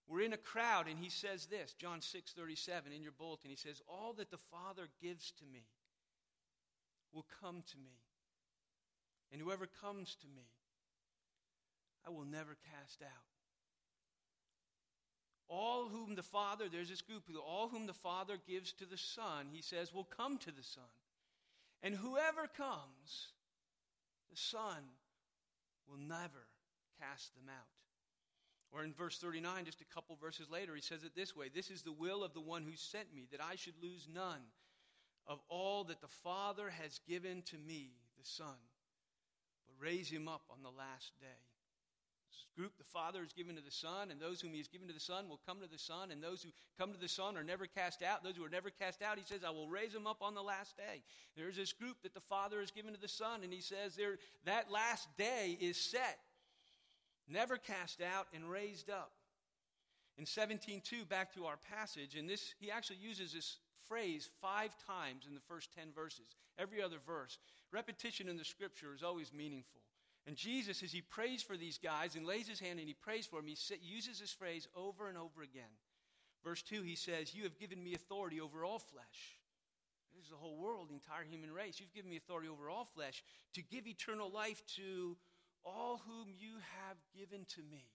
We're 0.07 0.21
in 0.21 0.33
a 0.33 0.37
crowd 0.37 0.87
and 0.87 0.97
he 0.99 1.09
says 1.09 1.45
this 1.45 1.73
john 1.73 2.01
6 2.01 2.31
37 2.31 2.91
in 2.91 3.01
your 3.01 3.13
bulletin. 3.13 3.49
He 3.49 3.55
says 3.55 3.81
all 3.87 4.13
that 4.17 4.31
the 4.31 4.37
father 4.37 4.87
gives 5.01 5.31
to 5.31 5.45
me 5.45 5.65
will 7.13 7.25
come 7.41 7.63
to 7.71 7.77
me 7.77 8.01
and 9.31 9.41
whoever 9.41 9.67
comes 9.81 10.15
to 10.15 10.27
me 10.35 10.49
i 12.05 12.09
will 12.09 12.25
never 12.25 12.57
cast 12.71 13.01
out 13.01 13.32
all 15.49 15.87
whom 15.87 16.15
the 16.15 16.23
Father, 16.23 16.65
there's 16.71 16.89
this 16.89 17.01
group, 17.01 17.23
all 17.45 17.69
whom 17.69 17.85
the 17.85 17.93
Father 17.93 18.37
gives 18.47 18.73
to 18.73 18.85
the 18.85 18.97
Son, 18.97 19.47
he 19.51 19.61
says, 19.61 19.93
will 19.93 20.03
come 20.03 20.37
to 20.39 20.51
the 20.51 20.63
Son. 20.63 20.83
And 21.81 21.95
whoever 21.95 22.47
comes, 22.47 23.33
the 24.31 24.37
Son 24.37 24.83
will 25.87 25.97
never 25.97 26.47
cast 26.99 27.35
them 27.35 27.49
out. 27.49 27.67
Or 28.71 28.83
in 28.83 28.93
verse 28.93 29.19
39, 29.19 29.65
just 29.65 29.81
a 29.81 29.93
couple 29.93 30.15
verses 30.15 30.49
later, 30.49 30.73
he 30.73 30.81
says 30.81 31.03
it 31.03 31.15
this 31.15 31.35
way 31.35 31.49
This 31.53 31.69
is 31.69 31.83
the 31.83 31.91
will 31.91 32.23
of 32.23 32.33
the 32.33 32.41
one 32.41 32.63
who 32.63 32.75
sent 32.75 33.13
me, 33.13 33.27
that 33.31 33.41
I 33.41 33.55
should 33.55 33.75
lose 33.81 34.07
none 34.11 34.41
of 35.27 35.39
all 35.49 35.83
that 35.85 36.01
the 36.01 36.07
Father 36.07 36.69
has 36.81 36.99
given 37.07 37.43
to 37.43 37.57
me, 37.57 37.91
the 38.17 38.25
Son, 38.25 38.57
but 39.67 39.85
raise 39.85 40.09
him 40.09 40.27
up 40.27 40.43
on 40.49 40.63
the 40.63 40.69
last 40.69 41.11
day 41.19 41.52
group 42.57 42.77
the 42.77 42.83
Father 42.83 43.21
has 43.21 43.33
given 43.33 43.55
to 43.55 43.61
the 43.61 43.71
Son, 43.71 44.11
and 44.11 44.19
those 44.19 44.41
whom 44.41 44.51
He 44.51 44.57
has 44.57 44.67
given 44.67 44.87
to 44.87 44.93
the 44.93 44.99
Son 44.99 45.29
will 45.29 45.39
come 45.45 45.59
to 45.61 45.67
the 45.67 45.77
Son, 45.77 46.11
and 46.11 46.21
those 46.21 46.43
who 46.43 46.49
come 46.77 46.93
to 46.93 46.99
the 46.99 47.07
Son 47.07 47.37
are 47.37 47.43
never 47.43 47.65
cast 47.65 48.03
out. 48.03 48.23
Those 48.23 48.35
who 48.35 48.45
are 48.45 48.49
never 48.49 48.69
cast 48.69 49.01
out, 49.01 49.17
He 49.17 49.25
says, 49.25 49.43
I 49.45 49.49
will 49.49 49.67
raise 49.67 49.93
them 49.93 50.07
up 50.07 50.21
on 50.21 50.35
the 50.35 50.43
last 50.43 50.77
day. 50.77 51.01
There's 51.35 51.55
this 51.55 51.73
group 51.73 51.97
that 52.03 52.13
the 52.13 52.21
Father 52.21 52.59
has 52.59 52.71
given 52.71 52.93
to 52.93 53.01
the 53.01 53.07
Son, 53.07 53.41
and 53.43 53.53
He 53.53 53.61
says 53.61 53.95
there, 53.95 54.17
that 54.45 54.71
last 54.71 55.07
day 55.17 55.57
is 55.59 55.77
set, 55.77 56.19
never 57.27 57.57
cast 57.57 58.01
out 58.01 58.27
and 58.33 58.49
raised 58.49 58.89
up. 58.89 59.11
In 60.17 60.25
17:2, 60.25 61.07
back 61.09 61.33
to 61.33 61.45
our 61.45 61.57
passage, 61.57 62.15
and 62.15 62.29
this 62.29 62.53
he 62.59 62.69
actually 62.69 62.97
uses 62.97 63.33
this 63.33 63.57
phrase 63.87 64.29
five 64.41 64.75
times 64.85 65.25
in 65.27 65.33
the 65.33 65.41
first 65.41 65.73
10 65.73 65.91
verses. 65.93 66.35
Every 66.57 66.81
other 66.81 66.99
verse. 67.05 67.37
Repetition 67.71 68.29
in 68.29 68.37
the 68.37 68.45
scripture 68.45 68.93
is 68.93 69.03
always 69.03 69.33
meaningful. 69.33 69.81
And 70.25 70.35
Jesus, 70.37 70.81
as 70.83 70.91
he 70.91 71.01
prays 71.01 71.43
for 71.43 71.57
these 71.57 71.77
guys 71.77 72.15
and 72.15 72.25
lays 72.25 72.47
his 72.47 72.59
hand 72.59 72.79
and 72.79 72.87
he 72.87 72.93
prays 72.93 73.25
for 73.25 73.37
them, 73.37 73.47
he 73.47 73.57
uses 73.81 74.19
this 74.19 74.31
phrase 74.31 74.67
over 74.75 75.09
and 75.09 75.17
over 75.17 75.41
again. 75.41 75.63
Verse 76.43 76.61
2, 76.61 76.81
he 76.81 76.95
says, 76.95 77.33
You 77.33 77.43
have 77.43 77.59
given 77.59 77.83
me 77.83 77.93
authority 77.93 78.39
over 78.39 78.63
all 78.63 78.79
flesh. 78.79 79.37
This 80.15 80.25
is 80.25 80.29
the 80.31 80.37
whole 80.37 80.57
world, 80.57 80.89
the 80.89 80.93
entire 80.93 81.23
human 81.23 81.51
race. 81.51 81.79
You've 81.79 81.93
given 81.93 82.11
me 82.11 82.17
authority 82.17 82.47
over 82.47 82.69
all 82.69 82.85
flesh 82.95 83.23
to 83.55 83.61
give 83.61 83.87
eternal 83.87 84.31
life 84.31 84.61
to 84.75 85.17
all 85.65 86.01
whom 86.05 86.27
you 86.37 86.55
have 86.87 86.97
given 87.17 87.45
to 87.55 87.61
me. 87.69 87.85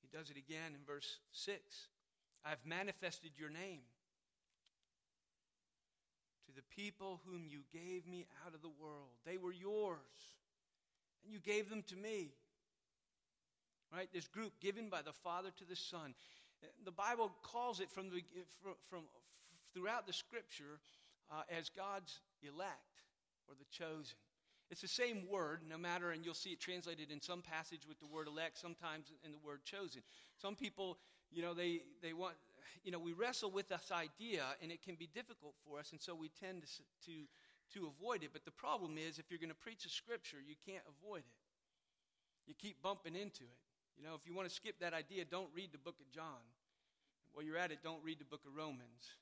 He 0.00 0.16
does 0.16 0.30
it 0.30 0.36
again 0.36 0.72
in 0.74 0.84
verse 0.86 1.18
6. 1.32 1.60
I've 2.44 2.64
manifested 2.64 3.32
your 3.36 3.50
name 3.50 3.80
to 6.50 6.56
the 6.56 6.82
people 6.82 7.20
whom 7.26 7.46
you 7.46 7.60
gave 7.72 8.06
me 8.06 8.26
out 8.44 8.54
of 8.54 8.62
the 8.62 8.72
world. 8.80 9.10
They 9.24 9.36
were 9.36 9.52
yours, 9.52 9.98
and 11.24 11.32
you 11.32 11.38
gave 11.38 11.70
them 11.70 11.82
to 11.88 11.96
me. 11.96 12.30
Right? 13.92 14.08
This 14.12 14.28
group 14.28 14.52
given 14.60 14.88
by 14.88 15.02
the 15.02 15.12
Father 15.12 15.50
to 15.58 15.64
the 15.64 15.76
Son. 15.76 16.14
The 16.84 16.92
Bible 16.92 17.32
calls 17.42 17.80
it 17.80 17.90
from, 17.90 18.10
the, 18.10 18.22
from, 18.62 18.74
from 18.88 19.00
throughout 19.74 20.06
the 20.06 20.12
Scripture 20.12 20.78
uh, 21.30 21.42
as 21.56 21.68
God's 21.70 22.20
elect 22.42 23.02
or 23.48 23.54
the 23.58 23.64
chosen. 23.70 24.16
It's 24.70 24.82
the 24.82 24.88
same 24.88 25.26
word, 25.28 25.62
no 25.68 25.76
matter, 25.76 26.12
and 26.12 26.24
you'll 26.24 26.34
see 26.34 26.50
it 26.50 26.60
translated 26.60 27.10
in 27.10 27.20
some 27.20 27.42
passage 27.42 27.88
with 27.88 27.98
the 27.98 28.06
word 28.06 28.28
elect, 28.28 28.56
sometimes 28.58 29.06
in 29.24 29.32
the 29.32 29.38
word 29.44 29.64
chosen. 29.64 30.02
Some 30.40 30.54
people, 30.54 30.98
you 31.32 31.42
know, 31.42 31.54
they, 31.54 31.80
they 32.02 32.12
want 32.12 32.34
you 32.84 32.92
know, 32.92 32.98
we 32.98 33.12
wrestle 33.12 33.50
with 33.50 33.68
this 33.68 33.90
idea 33.92 34.44
and 34.62 34.70
it 34.70 34.82
can 34.82 34.94
be 34.94 35.08
difficult 35.12 35.54
for 35.66 35.78
us, 35.78 35.92
and 35.92 36.00
so 36.00 36.14
we 36.14 36.30
tend 36.40 36.62
to, 36.62 37.10
to, 37.10 37.14
to 37.74 37.86
avoid 37.86 38.22
it. 38.22 38.30
But 38.32 38.44
the 38.44 38.50
problem 38.50 38.96
is, 38.98 39.18
if 39.18 39.30
you're 39.30 39.38
going 39.38 39.50
to 39.50 39.62
preach 39.62 39.84
a 39.84 39.90
scripture, 39.90 40.38
you 40.44 40.54
can't 40.66 40.84
avoid 40.88 41.20
it. 41.20 41.40
You 42.46 42.54
keep 42.54 42.82
bumping 42.82 43.14
into 43.14 43.44
it. 43.44 43.60
You 43.96 44.04
know, 44.04 44.14
if 44.14 44.26
you 44.26 44.34
want 44.34 44.48
to 44.48 44.54
skip 44.54 44.80
that 44.80 44.94
idea, 44.94 45.24
don't 45.24 45.50
read 45.54 45.72
the 45.72 45.78
book 45.78 45.96
of 46.00 46.10
John. 46.10 46.42
While 47.32 47.44
you're 47.44 47.58
at 47.58 47.70
it, 47.70 47.78
don't 47.82 48.02
read 48.02 48.18
the 48.18 48.24
book 48.24 48.40
of 48.46 48.56
Romans 48.56 49.14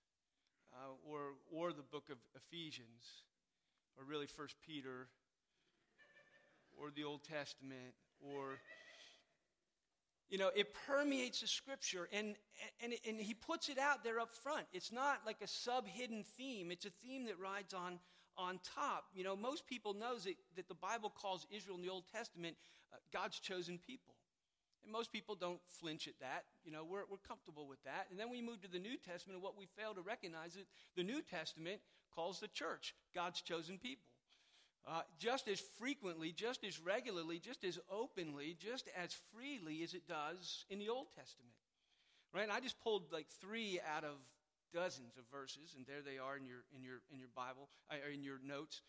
uh, 0.72 0.94
or, 1.04 1.34
or 1.52 1.72
the 1.72 1.82
book 1.82 2.08
of 2.10 2.18
Ephesians 2.36 3.24
or 3.96 4.04
really 4.04 4.26
First 4.26 4.56
Peter 4.64 5.08
or 6.76 6.90
the 6.94 7.04
Old 7.04 7.24
Testament 7.24 7.94
or 8.20 8.58
you 10.30 10.38
know, 10.38 10.50
it 10.54 10.74
permeates 10.86 11.40
the 11.40 11.46
scripture, 11.46 12.08
and, 12.12 12.34
and, 12.82 12.92
and 13.06 13.18
he 13.18 13.34
puts 13.34 13.68
it 13.68 13.78
out 13.78 14.04
there 14.04 14.20
up 14.20 14.32
front. 14.34 14.66
It's 14.72 14.92
not 14.92 15.20
like 15.24 15.38
a 15.42 15.46
sub 15.46 15.86
hidden 15.86 16.24
theme, 16.36 16.70
it's 16.70 16.84
a 16.84 16.92
theme 17.02 17.24
that 17.26 17.38
rides 17.38 17.72
on, 17.72 17.98
on 18.36 18.60
top. 18.76 19.04
You 19.14 19.24
know, 19.24 19.36
most 19.36 19.66
people 19.66 19.94
knows 19.94 20.24
that, 20.24 20.34
that 20.56 20.68
the 20.68 20.74
Bible 20.74 21.10
calls 21.10 21.46
Israel 21.50 21.76
in 21.76 21.82
the 21.82 21.90
Old 21.90 22.04
Testament 22.12 22.56
uh, 22.92 22.96
God's 23.12 23.38
chosen 23.40 23.78
people. 23.78 24.14
And 24.84 24.92
most 24.92 25.12
people 25.12 25.34
don't 25.34 25.60
flinch 25.80 26.06
at 26.06 26.14
that. 26.20 26.44
You 26.64 26.72
know, 26.72 26.84
we're, 26.84 27.04
we're 27.10 27.24
comfortable 27.26 27.66
with 27.66 27.82
that. 27.84 28.06
And 28.10 28.20
then 28.20 28.30
we 28.30 28.40
move 28.42 28.60
to 28.62 28.70
the 28.70 28.78
New 28.78 28.96
Testament, 28.96 29.36
and 29.36 29.42
what 29.42 29.58
we 29.58 29.66
fail 29.76 29.94
to 29.94 30.02
recognize 30.02 30.56
is 30.56 30.66
the 30.96 31.02
New 31.02 31.22
Testament 31.22 31.80
calls 32.14 32.38
the 32.40 32.48
church 32.48 32.94
God's 33.14 33.40
chosen 33.40 33.78
people. 33.78 34.04
Uh, 34.88 35.02
just 35.18 35.48
as 35.48 35.60
frequently, 35.78 36.32
just 36.32 36.64
as 36.64 36.80
regularly, 36.80 37.38
just 37.38 37.62
as 37.62 37.78
openly, 37.90 38.56
just 38.58 38.88
as 38.96 39.14
freely 39.34 39.82
as 39.82 39.92
it 39.92 40.08
does 40.08 40.64
in 40.70 40.78
the 40.78 40.88
Old 40.88 41.08
Testament. 41.14 41.52
Right? 42.32 42.44
And 42.44 42.52
I 42.52 42.60
just 42.60 42.80
pulled 42.80 43.12
like 43.12 43.26
three 43.40 43.80
out 43.94 44.04
of 44.04 44.16
dozens 44.72 45.18
of 45.18 45.24
verses, 45.30 45.74
and 45.76 45.86
there 45.86 46.00
they 46.00 46.18
are 46.18 46.38
in 46.38 46.46
your, 46.46 46.64
in 46.74 46.82
your, 46.82 47.00
in 47.12 47.18
your 47.18 47.28
Bible, 47.36 47.68
uh, 47.90 47.96
or 48.04 48.10
in 48.10 48.22
your 48.22 48.38
notes, 48.42 48.80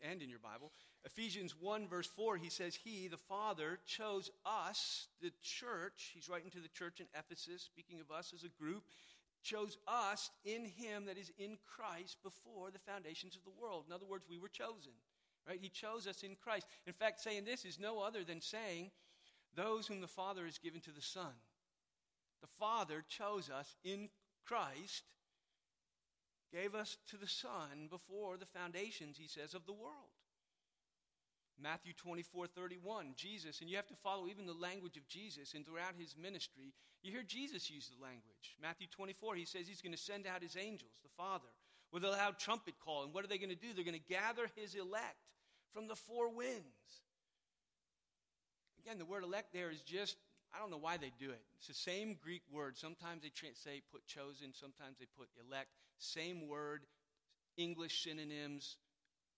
and 0.00 0.22
in 0.22 0.28
your 0.28 0.38
Bible. 0.38 0.72
Ephesians 1.04 1.54
1, 1.58 1.88
verse 1.88 2.06
4, 2.06 2.36
he 2.36 2.50
says, 2.50 2.74
He, 2.74 3.08
the 3.08 3.16
Father, 3.16 3.78
chose 3.86 4.30
us, 4.44 5.08
the 5.20 5.32
church, 5.42 6.12
he's 6.14 6.28
writing 6.28 6.50
to 6.50 6.60
the 6.60 6.68
church 6.68 7.00
in 7.00 7.06
Ephesus, 7.18 7.62
speaking 7.62 8.00
of 8.00 8.14
us 8.14 8.32
as 8.34 8.44
a 8.44 8.62
group, 8.62 8.84
chose 9.42 9.78
us 9.86 10.30
in 10.44 10.64
him 10.64 11.06
that 11.06 11.18
is 11.18 11.30
in 11.38 11.56
Christ 11.64 12.18
before 12.22 12.70
the 12.70 12.80
foundations 12.80 13.36
of 13.36 13.44
the 13.44 13.60
world. 13.60 13.84
In 13.86 13.94
other 13.94 14.06
words, 14.06 14.24
we 14.28 14.38
were 14.38 14.48
chosen. 14.48 14.92
Right? 15.46 15.58
He 15.60 15.68
chose 15.68 16.06
us 16.06 16.22
in 16.22 16.36
Christ. 16.42 16.66
In 16.86 16.92
fact, 16.92 17.20
saying 17.20 17.44
this 17.44 17.64
is 17.64 17.78
no 17.78 18.00
other 18.00 18.24
than 18.24 18.40
saying, 18.40 18.90
Those 19.54 19.86
whom 19.86 20.00
the 20.00 20.08
Father 20.08 20.44
has 20.44 20.58
given 20.58 20.80
to 20.82 20.90
the 20.90 21.02
Son. 21.02 21.32
The 22.40 22.48
Father 22.58 23.04
chose 23.08 23.48
us 23.50 23.76
in 23.84 24.08
Christ, 24.44 25.04
gave 26.52 26.74
us 26.74 26.96
to 27.10 27.16
the 27.16 27.28
Son 27.28 27.88
before 27.90 28.36
the 28.36 28.46
foundations, 28.46 29.16
he 29.18 29.28
says, 29.28 29.54
of 29.54 29.66
the 29.66 29.72
world. 29.72 30.14
Matthew 31.60 31.94
24, 31.96 32.48
31, 32.48 33.14
Jesus, 33.16 33.60
and 33.60 33.70
you 33.70 33.76
have 33.76 33.86
to 33.86 33.94
follow 33.94 34.28
even 34.28 34.44
the 34.44 34.52
language 34.52 34.98
of 34.98 35.08
Jesus, 35.08 35.54
and 35.54 35.64
throughout 35.64 35.94
his 35.98 36.14
ministry, 36.20 36.74
you 37.02 37.10
hear 37.10 37.22
Jesus 37.22 37.70
use 37.70 37.88
the 37.88 38.02
language. 38.02 38.56
Matthew 38.60 38.86
24, 38.90 39.36
he 39.36 39.46
says 39.46 39.66
he's 39.66 39.80
going 39.80 39.94
to 39.94 39.98
send 39.98 40.26
out 40.26 40.42
his 40.42 40.56
angels, 40.56 41.00
the 41.02 41.08
Father, 41.16 41.48
with 41.92 42.04
a 42.04 42.10
loud 42.10 42.38
trumpet 42.38 42.74
call. 42.84 43.04
And 43.04 43.14
what 43.14 43.24
are 43.24 43.28
they 43.28 43.38
going 43.38 43.50
to 43.50 43.56
do? 43.56 43.72
They're 43.74 43.84
going 43.84 43.98
to 43.98 44.14
gather 44.14 44.50
his 44.54 44.74
elect 44.74 45.16
from 45.72 45.88
the 45.88 45.96
four 45.96 46.28
winds. 46.28 46.64
Again, 48.84 48.98
the 48.98 49.04
word 49.04 49.24
elect 49.24 49.52
there 49.52 49.70
is 49.70 49.80
just 49.80 50.16
I 50.54 50.58
don't 50.58 50.70
know 50.70 50.78
why 50.78 50.96
they 50.96 51.12
do 51.18 51.30
it. 51.30 51.42
It's 51.58 51.66
the 51.66 51.74
same 51.74 52.16
Greek 52.22 52.42
word. 52.50 52.78
Sometimes 52.78 53.22
they 53.22 53.32
say 53.54 53.82
put 53.92 54.06
chosen, 54.06 54.52
sometimes 54.52 54.96
they 54.98 55.06
put 55.18 55.28
elect. 55.46 55.68
Same 55.98 56.48
word, 56.48 56.82
English 57.56 58.04
synonyms, 58.04 58.76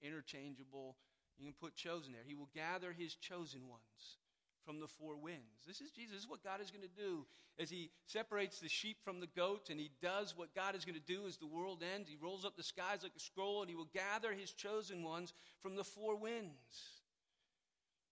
interchangeable. 0.03 0.97
You 1.39 1.47
can 1.47 1.55
put 1.55 1.75
chosen 1.75 2.13
there. 2.13 2.23
He 2.27 2.35
will 2.35 2.51
gather 2.55 2.93
his 2.93 3.15
chosen 3.15 3.69
ones 3.69 4.19
from 4.65 4.81
the 4.81 4.87
four 4.87 5.17
winds. 5.17 5.65
This 5.67 5.81
is 5.81 5.91
Jesus. 5.91 6.15
This 6.15 6.23
is 6.23 6.29
what 6.29 6.45
God 6.45 6.61
is 6.61 6.71
going 6.71 6.83
to 6.83 7.01
do 7.01 7.27
as 7.59 7.71
he 7.71 7.91
separates 8.07 8.61
the 8.61 8.69
sheep 8.69 8.99
from 9.03 9.21
the 9.21 9.27
goats 9.27 9.71
and 9.71 9.81
he 9.81 9.91
does 10.01 10.37
what 10.37 10.55
God 10.55 10.77
is 10.77 10.85
going 10.85 10.99
to 10.99 11.13
do 11.13 11.27
as 11.27 11.37
the 11.37 11.47
world 11.47 11.83
ends. 11.95 12.09
He 12.09 12.17
rolls 12.21 12.45
up 12.45 12.57
the 12.57 12.63
skies 12.63 13.01
like 13.03 13.13
a 13.17 13.21
scroll 13.21 13.63
and 13.63 13.71
he 13.71 13.77
will 13.77 13.89
gather 13.93 14.33
his 14.33 14.53
chosen 14.53 15.03
ones 15.03 15.33
from 15.61 15.75
the 15.75 15.85
four 15.85 16.17
winds. 16.17 17.03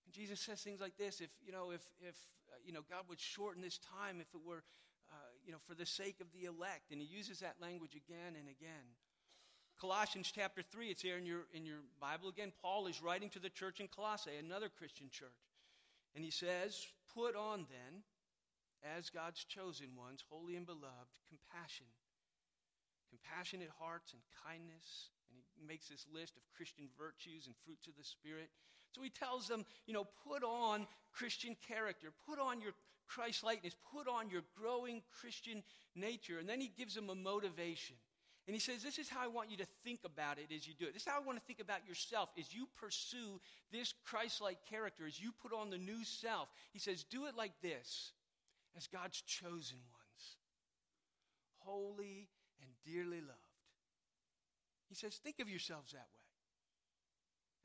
And 0.04 0.14
Jesus 0.14 0.40
says 0.40 0.60
things 0.60 0.80
like 0.80 0.96
this 0.96 1.20
if, 1.20 1.30
you 1.44 1.52
know, 1.52 1.70
if, 1.70 1.82
if 2.00 2.16
uh, 2.50 2.56
you 2.64 2.72
know, 2.72 2.82
God 2.88 3.04
would 3.08 3.20
shorten 3.20 3.62
this 3.62 3.78
time 3.78 4.20
if 4.20 4.28
it 4.34 4.40
were, 4.44 4.62
uh, 5.10 5.14
you 5.44 5.52
know, 5.52 5.58
for 5.66 5.74
the 5.74 5.86
sake 5.86 6.20
of 6.20 6.26
the 6.32 6.46
elect. 6.46 6.90
And 6.90 7.00
he 7.00 7.06
uses 7.06 7.40
that 7.40 7.56
language 7.60 7.94
again 7.94 8.34
and 8.38 8.48
again. 8.48 8.96
Colossians 9.78 10.32
chapter 10.34 10.62
3, 10.62 10.88
it's 10.88 11.02
here 11.02 11.18
in 11.18 11.26
your, 11.26 11.42
in 11.52 11.66
your 11.66 11.80
Bible. 12.00 12.30
Again, 12.30 12.52
Paul 12.62 12.86
is 12.86 13.02
writing 13.02 13.28
to 13.30 13.38
the 13.38 13.50
church 13.50 13.78
in 13.78 13.88
Colossae, 13.88 14.30
another 14.40 14.70
Christian 14.70 15.08
church. 15.10 15.28
And 16.16 16.24
he 16.24 16.30
says, 16.30 16.88
Put 17.14 17.36
on 17.36 17.66
then, 17.68 18.02
as 18.96 19.10
God's 19.10 19.44
chosen 19.44 19.88
ones, 19.96 20.24
holy 20.28 20.56
and 20.56 20.66
beloved, 20.66 21.12
compassion, 21.28 21.86
compassionate 23.08 23.70
hearts 23.78 24.12
and 24.12 24.22
kindness. 24.44 25.12
And 25.30 25.38
he 25.56 25.66
makes 25.66 25.88
this 25.88 26.06
list 26.12 26.36
of 26.36 26.42
Christian 26.56 26.88
virtues 26.98 27.46
and 27.46 27.54
fruits 27.64 27.86
of 27.86 27.96
the 27.98 28.04
Spirit. 28.04 28.48
So 28.92 29.02
he 29.02 29.10
tells 29.10 29.46
them, 29.46 29.64
you 29.86 29.92
know, 29.92 30.06
put 30.26 30.42
on 30.42 30.86
Christian 31.12 31.56
character, 31.68 32.08
put 32.28 32.38
on 32.38 32.60
your 32.60 32.72
Christ 33.06 33.44
likeness, 33.44 33.76
put 33.92 34.08
on 34.08 34.30
your 34.30 34.42
growing 34.56 35.02
Christian 35.20 35.62
nature. 35.94 36.38
And 36.38 36.48
then 36.48 36.60
he 36.60 36.72
gives 36.76 36.94
them 36.94 37.10
a 37.10 37.14
motivation. 37.14 37.96
And 38.46 38.54
he 38.54 38.60
says, 38.60 38.82
This 38.82 38.98
is 38.98 39.08
how 39.08 39.22
I 39.22 39.26
want 39.26 39.50
you 39.50 39.56
to 39.56 39.66
think 39.84 40.00
about 40.04 40.38
it 40.38 40.54
as 40.54 40.66
you 40.66 40.74
do 40.78 40.86
it. 40.86 40.92
This 40.92 41.02
is 41.02 41.08
how 41.08 41.20
I 41.20 41.24
want 41.24 41.38
to 41.38 41.44
think 41.44 41.60
about 41.60 41.86
yourself 41.86 42.30
as 42.38 42.54
you 42.54 42.68
pursue 42.80 43.40
this 43.72 43.92
Christ 44.04 44.40
like 44.40 44.58
character, 44.70 45.06
as 45.06 45.20
you 45.20 45.32
put 45.42 45.52
on 45.52 45.70
the 45.70 45.78
new 45.78 46.04
self. 46.04 46.48
He 46.72 46.78
says, 46.78 47.04
Do 47.04 47.26
it 47.26 47.36
like 47.36 47.52
this 47.60 48.12
as 48.76 48.86
God's 48.86 49.20
chosen 49.22 49.78
ones, 49.90 50.36
holy 51.58 52.28
and 52.60 52.70
dearly 52.84 53.20
loved. 53.20 53.40
He 54.88 54.94
says, 54.94 55.16
Think 55.16 55.40
of 55.40 55.48
yourselves 55.48 55.92
that 55.92 56.06
way 56.14 56.15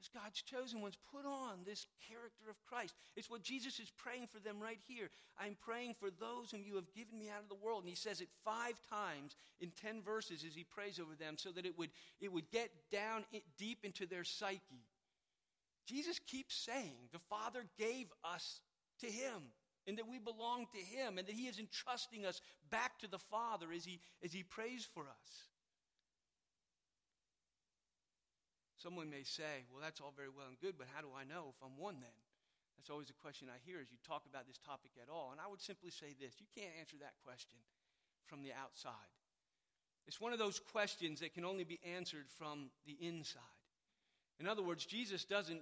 as 0.02 0.10
God's 0.10 0.42
chosen 0.42 0.82
ones, 0.82 0.98
put 1.14 1.26
on 1.26 1.60
this 1.66 1.86
character 2.10 2.50
of 2.50 2.56
Christ. 2.66 2.96
It's 3.16 3.30
what 3.30 3.44
Jesus 3.44 3.80
is 3.80 3.92
praying 3.96 4.28
for 4.28 4.40
them 4.40 4.60
right 4.60 4.80
here. 4.88 5.10
I'm 5.40 5.56
praying 5.64 5.96
for 6.00 6.10
those 6.10 6.52
whom 6.52 6.64
you 6.66 6.76
have 6.76 6.92
given 6.94 7.18
me 7.20 7.30
out 7.30 7.44
of 7.44 7.50
the 7.50 7.64
world. 7.64 7.84
And 7.84 7.90
he 7.90 7.96
says 7.96 8.20
it 8.20 8.30
five 8.44 8.74
times 8.90 9.36
in 9.60 9.72
10 9.82 10.02
verses 10.02 10.44
as 10.48 10.56
he 10.56 10.64
prays 10.64 11.00
over 11.00 11.14
them 11.16 11.36
so 11.38 11.52
that 11.52 11.66
it 11.66 11.78
would, 11.78 11.92
it 12.20 12.32
would 12.32 12.50
get 12.52 12.72
down 12.92 13.24
deep 13.58 13.86
into 13.86 14.08
their 14.08 14.24
psyche. 14.24 14.86
Jesus 15.86 16.20
keeps 16.20 16.56
saying 16.56 17.10
the 17.12 17.20
Father 17.30 17.64
gave 17.78 18.08
us 18.24 18.62
to 19.00 19.08
him 19.08 19.54
and 19.88 19.98
that 19.98 20.08
we 20.08 20.20
belong 20.20 20.68
to 20.74 20.80
him 20.80 21.18
and 21.18 21.28
that 21.28 21.36
he 21.36 21.48
is 21.48 21.60
entrusting 21.60 22.26
us 22.26 22.42
back 22.70 23.00
to 23.00 23.08
the 23.08 23.20
Father 23.20 23.68
as 23.76 23.86
he, 23.86 24.00
as 24.24 24.32
he 24.32 24.44
prays 24.44 24.88
for 24.94 25.04
us. 25.04 25.48
Someone 28.82 29.14
may 29.14 29.22
say, 29.22 29.70
well, 29.70 29.78
that's 29.78 30.02
all 30.02 30.14
very 30.18 30.34
well 30.34 30.50
and 30.50 30.58
good, 30.58 30.74
but 30.78 30.90
how 30.90 31.06
do 31.06 31.14
I 31.14 31.22
know 31.22 31.54
if 31.54 31.62
I'm 31.62 31.78
one 31.78 32.02
then? 32.02 32.18
That's 32.78 32.90
always 32.90 33.14
a 33.14 33.22
question 33.22 33.46
I 33.46 33.62
hear 33.62 33.78
as 33.78 33.94
you 33.94 34.02
talk 34.02 34.26
about 34.26 34.50
this 34.50 34.58
topic 34.58 34.98
at 34.98 35.06
all. 35.06 35.30
And 35.30 35.38
I 35.38 35.46
would 35.46 35.62
simply 35.62 35.94
say 35.94 36.18
this 36.18 36.42
you 36.42 36.50
can't 36.58 36.74
answer 36.82 36.98
that 37.02 37.14
question 37.22 37.62
from 38.26 38.42
the 38.42 38.50
outside. 38.58 39.14
It's 40.08 40.20
one 40.20 40.34
of 40.34 40.40
those 40.40 40.60
questions 40.60 41.20
that 41.20 41.36
can 41.36 41.46
only 41.46 41.64
be 41.64 41.80
answered 41.96 42.26
from 42.40 42.72
the 42.88 42.98
inside. 43.00 43.62
In 44.40 44.48
other 44.48 44.64
words, 44.64 44.84
Jesus 44.84 45.26
doesn't 45.26 45.62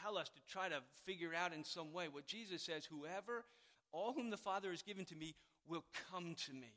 tell 0.00 0.16
us 0.16 0.28
to 0.28 0.40
try 0.46 0.68
to 0.68 0.78
figure 1.04 1.34
out 1.34 1.52
in 1.52 1.64
some 1.64 1.92
way. 1.92 2.06
What 2.06 2.26
Jesus 2.26 2.62
says, 2.62 2.86
whoever, 2.86 3.44
all 3.90 4.12
whom 4.12 4.30
the 4.30 4.36
Father 4.36 4.70
has 4.70 4.82
given 4.82 5.04
to 5.06 5.16
me, 5.16 5.34
will 5.66 5.84
come 6.12 6.36
to 6.46 6.52
me. 6.52 6.70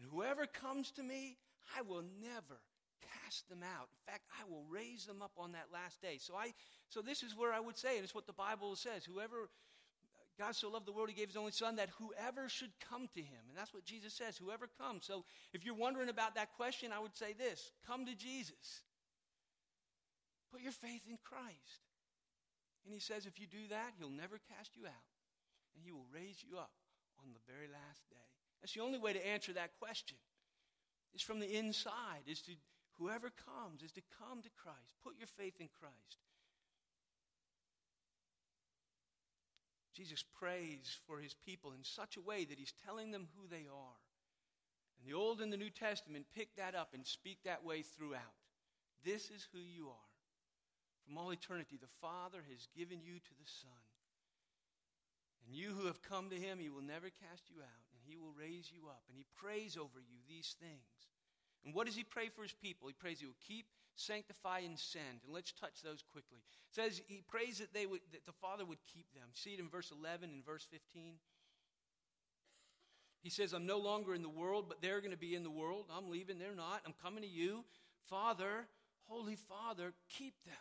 And 0.00 0.08
whoever 0.10 0.46
comes 0.46 0.90
to 0.92 1.02
me, 1.02 1.36
I 1.76 1.82
will 1.82 2.04
never 2.22 2.60
cast 3.00 3.48
them 3.48 3.62
out. 3.62 3.88
In 3.92 4.12
fact, 4.12 4.24
I 4.40 4.48
will 4.50 4.64
raise 4.68 5.06
them 5.06 5.22
up 5.22 5.32
on 5.36 5.52
that 5.52 5.66
last 5.72 6.00
day. 6.00 6.18
So 6.18 6.34
I 6.34 6.52
so 6.88 7.02
this 7.02 7.22
is 7.22 7.36
where 7.36 7.52
I 7.52 7.60
would 7.60 7.76
say, 7.76 7.96
and 7.96 8.04
it's 8.04 8.14
what 8.14 8.26
the 8.26 8.32
Bible 8.32 8.76
says, 8.76 9.04
whoever 9.04 9.50
God 10.38 10.54
so 10.54 10.70
loved 10.70 10.86
the 10.86 10.92
world, 10.92 11.08
he 11.08 11.14
gave 11.14 11.28
his 11.28 11.36
only 11.36 11.52
son 11.52 11.76
that 11.76 11.90
whoever 11.98 12.48
should 12.48 12.70
come 12.78 13.08
to 13.14 13.20
him. 13.20 13.42
And 13.48 13.58
that's 13.58 13.74
what 13.74 13.84
Jesus 13.84 14.14
says, 14.14 14.36
whoever 14.36 14.68
comes. 14.80 15.04
So 15.04 15.24
if 15.52 15.64
you're 15.64 15.74
wondering 15.74 16.08
about 16.08 16.36
that 16.36 16.54
question, 16.56 16.92
I 16.92 17.00
would 17.00 17.16
say 17.16 17.32
this 17.32 17.72
come 17.86 18.06
to 18.06 18.14
Jesus. 18.14 18.82
Put 20.52 20.62
your 20.62 20.72
faith 20.72 21.02
in 21.08 21.18
Christ. 21.22 21.84
And 22.84 22.94
he 22.94 23.00
says, 23.00 23.26
if 23.26 23.38
you 23.38 23.46
do 23.46 23.68
that, 23.68 23.92
he'll 23.98 24.08
never 24.08 24.40
cast 24.56 24.76
you 24.76 24.86
out. 24.86 25.08
And 25.74 25.84
he 25.84 25.92
will 25.92 26.06
raise 26.14 26.42
you 26.42 26.56
up 26.56 26.70
on 27.20 27.34
the 27.34 27.52
very 27.52 27.68
last 27.68 28.08
day. 28.08 28.16
That's 28.62 28.72
the 28.72 28.80
only 28.80 28.98
way 28.98 29.12
to 29.12 29.26
answer 29.26 29.52
that 29.52 29.72
question. 29.78 30.16
It's 31.12 31.22
from 31.22 31.40
the 31.40 31.54
inside, 31.54 32.24
is 32.26 32.40
to 32.42 32.52
Whoever 32.98 33.30
comes 33.30 33.82
is 33.82 33.92
to 33.92 34.02
come 34.18 34.42
to 34.42 34.50
Christ. 34.60 34.94
Put 35.04 35.18
your 35.18 35.28
faith 35.28 35.54
in 35.60 35.68
Christ. 35.80 36.18
Jesus 39.94 40.24
prays 40.38 40.98
for 41.06 41.18
his 41.18 41.34
people 41.34 41.72
in 41.72 41.82
such 41.82 42.16
a 42.16 42.20
way 42.20 42.44
that 42.44 42.58
he's 42.58 42.74
telling 42.86 43.10
them 43.10 43.28
who 43.34 43.48
they 43.48 43.66
are. 43.66 43.98
And 44.98 45.06
the 45.06 45.16
Old 45.16 45.40
and 45.40 45.52
the 45.52 45.56
New 45.56 45.70
Testament 45.70 46.26
pick 46.34 46.54
that 46.56 46.74
up 46.74 46.90
and 46.94 47.06
speak 47.06 47.38
that 47.44 47.64
way 47.64 47.82
throughout. 47.82 48.38
This 49.04 49.30
is 49.30 49.46
who 49.52 49.58
you 49.58 49.88
are. 49.88 50.10
From 51.06 51.18
all 51.18 51.30
eternity, 51.30 51.78
the 51.80 51.98
Father 52.00 52.42
has 52.50 52.68
given 52.76 53.00
you 53.02 53.18
to 53.18 53.34
the 53.38 53.50
Son. 53.62 53.82
And 55.46 55.56
you 55.56 55.70
who 55.70 55.86
have 55.86 56.02
come 56.02 56.30
to 56.30 56.36
him, 56.36 56.58
he 56.58 56.68
will 56.68 56.82
never 56.82 57.08
cast 57.08 57.48
you 57.48 57.62
out, 57.62 57.86
and 57.94 58.02
he 58.04 58.18
will 58.18 58.34
raise 58.38 58.70
you 58.70 58.86
up. 58.88 59.02
And 59.08 59.16
he 59.16 59.24
prays 59.34 59.76
over 59.76 59.98
you 59.98 60.18
these 60.28 60.54
things. 60.60 61.08
And 61.68 61.74
what 61.74 61.84
does 61.84 61.96
he 61.96 62.02
pray 62.02 62.30
for 62.30 62.40
his 62.40 62.54
people? 62.54 62.88
He 62.88 62.94
prays 62.94 63.20
he 63.20 63.26
will 63.26 63.34
keep, 63.46 63.66
sanctify, 63.94 64.60
and 64.60 64.78
send. 64.78 65.20
And 65.26 65.34
let's 65.34 65.52
touch 65.52 65.82
those 65.84 66.02
quickly. 66.10 66.38
It 66.38 66.74
says 66.74 67.02
he 67.06 67.20
prays 67.28 67.58
that 67.58 67.74
they 67.74 67.84
would 67.84 68.00
that 68.12 68.24
the 68.24 68.32
Father 68.32 68.64
would 68.64 68.78
keep 68.90 69.04
them. 69.12 69.28
See 69.34 69.52
it 69.52 69.60
in 69.60 69.68
verse 69.68 69.92
11 69.92 70.30
and 70.30 70.42
verse 70.46 70.66
15. 70.70 71.16
He 73.20 73.28
says, 73.28 73.52
I'm 73.52 73.66
no 73.66 73.76
longer 73.76 74.14
in 74.14 74.22
the 74.22 74.30
world, 74.30 74.64
but 74.66 74.80
they're 74.80 75.02
going 75.02 75.12
to 75.12 75.18
be 75.18 75.34
in 75.34 75.42
the 75.42 75.50
world. 75.50 75.84
I'm 75.94 76.08
leaving, 76.08 76.38
they're 76.38 76.56
not. 76.56 76.80
I'm 76.86 76.94
coming 77.02 77.22
to 77.22 77.28
you. 77.28 77.64
Father, 78.08 78.66
Holy 79.06 79.36
Father, 79.36 79.92
keep 80.08 80.32
them. 80.46 80.54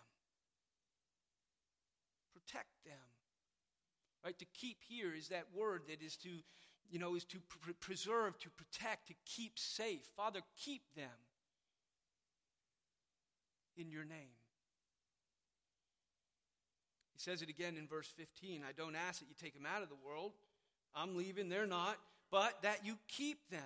Protect 2.34 2.84
them. 2.84 2.96
Right? 4.26 4.38
To 4.40 4.46
keep 4.54 4.80
here 4.90 5.16
is 5.16 5.30
that 5.30 5.46
word 5.56 5.84
that 5.88 6.02
is 6.02 6.18
to, 6.18 6.30
you 6.90 7.00
know, 7.00 7.16
is 7.16 7.24
to 7.26 7.38
pr- 7.40 7.72
preserve, 7.80 8.38
to 8.40 8.50
protect, 8.50 9.08
to 9.08 9.14
keep 9.26 9.58
safe. 9.60 10.02
Father, 10.16 10.42
keep 10.64 10.82
them 10.96 11.10
in 13.76 13.92
your 13.92 14.06
name. 14.06 14.36
He 17.14 17.20
says 17.20 17.42
it 17.42 17.50
again 17.50 17.78
in 17.78 17.88
verse 17.88 18.12
15 18.16 18.62
I 18.68 18.72
don't 18.74 18.96
ask 18.96 19.20
that 19.20 19.28
you 19.28 19.36
take 19.42 19.54
them 19.54 19.66
out 19.66 19.82
of 19.82 19.90
the 19.90 19.96
world. 20.06 20.34
I'm 20.96 21.16
leaving, 21.16 21.50
they're 21.50 21.68
not, 21.68 21.98
but 22.32 22.62
that 22.64 22.86
you 22.86 22.98
keep 23.08 23.50
them 23.50 23.62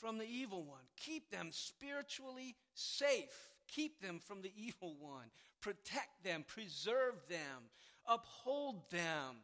from 0.00 0.18
the 0.18 0.26
evil 0.26 0.62
one. 0.62 0.82
Keep 0.96 1.30
them 1.30 1.48
spiritually 1.50 2.56
safe. 2.74 3.50
Keep 3.68 4.00
them 4.00 4.18
from 4.18 4.42
the 4.42 4.52
evil 4.56 4.96
one. 5.00 5.30
Protect 5.60 6.22
them, 6.22 6.44
preserve 6.46 7.14
them, 7.28 7.70
uphold 8.06 8.90
them. 8.90 9.42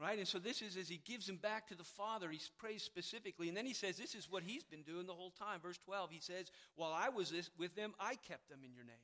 Right? 0.00 0.18
And 0.18 0.26
so 0.26 0.38
this 0.38 0.62
is 0.62 0.76
as 0.76 0.88
he 0.88 1.00
gives 1.04 1.26
them 1.26 1.36
back 1.36 1.68
to 1.68 1.76
the 1.76 1.84
Father, 1.84 2.28
he 2.30 2.40
prays 2.58 2.82
specifically. 2.82 3.48
And 3.48 3.56
then 3.56 3.66
he 3.66 3.74
says, 3.74 3.96
This 3.96 4.14
is 4.14 4.28
what 4.30 4.42
he's 4.42 4.64
been 4.64 4.82
doing 4.82 5.06
the 5.06 5.12
whole 5.12 5.30
time. 5.30 5.60
Verse 5.60 5.78
12, 5.84 6.10
he 6.10 6.20
says, 6.20 6.50
While 6.74 6.92
I 6.92 7.08
was 7.08 7.32
with 7.58 7.74
them, 7.76 7.94
I 8.00 8.16
kept 8.16 8.48
them 8.48 8.60
in 8.64 8.74
your 8.74 8.84
name. 8.84 8.96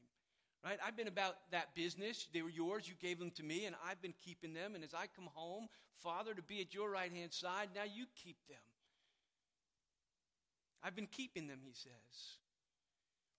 Right? 0.64 0.78
I've 0.84 0.96
been 0.96 1.08
about 1.08 1.36
that 1.52 1.74
business. 1.74 2.26
They 2.32 2.42
were 2.42 2.50
yours. 2.50 2.88
You 2.88 2.94
gave 3.00 3.18
them 3.18 3.30
to 3.32 3.44
me, 3.44 3.66
and 3.66 3.76
I've 3.88 4.02
been 4.02 4.14
keeping 4.24 4.54
them. 4.54 4.74
And 4.74 4.82
as 4.82 4.92
I 4.92 5.06
come 5.14 5.28
home, 5.34 5.68
Father, 6.02 6.34
to 6.34 6.42
be 6.42 6.60
at 6.60 6.74
your 6.74 6.90
right 6.90 7.12
hand 7.12 7.32
side, 7.32 7.68
now 7.74 7.84
you 7.84 8.06
keep 8.16 8.36
them. 8.48 8.58
I've 10.82 10.96
been 10.96 11.08
keeping 11.10 11.46
them, 11.46 11.58
he 11.64 11.74
says, 11.74 12.38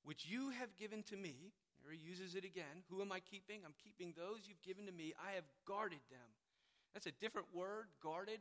which 0.04 0.26
you 0.26 0.50
have 0.50 0.76
given 0.78 1.04
to 1.04 1.16
me. 1.16 1.54
Here 1.82 1.92
he 1.92 1.98
uses 1.98 2.36
it 2.36 2.44
again. 2.44 2.84
Who 2.90 3.02
am 3.02 3.12
I 3.12 3.20
keeping? 3.20 3.62
I'm 3.66 3.74
keeping 3.82 4.14
those 4.18 4.44
you've 4.44 4.62
given 4.62 4.86
to 4.86 4.92
me. 4.92 5.14
I 5.16 5.36
have 5.36 5.46
guarded 5.66 6.04
them. 6.12 6.28
That's 6.94 7.06
a 7.06 7.12
different 7.12 7.48
word, 7.54 7.88
guarded, 8.02 8.40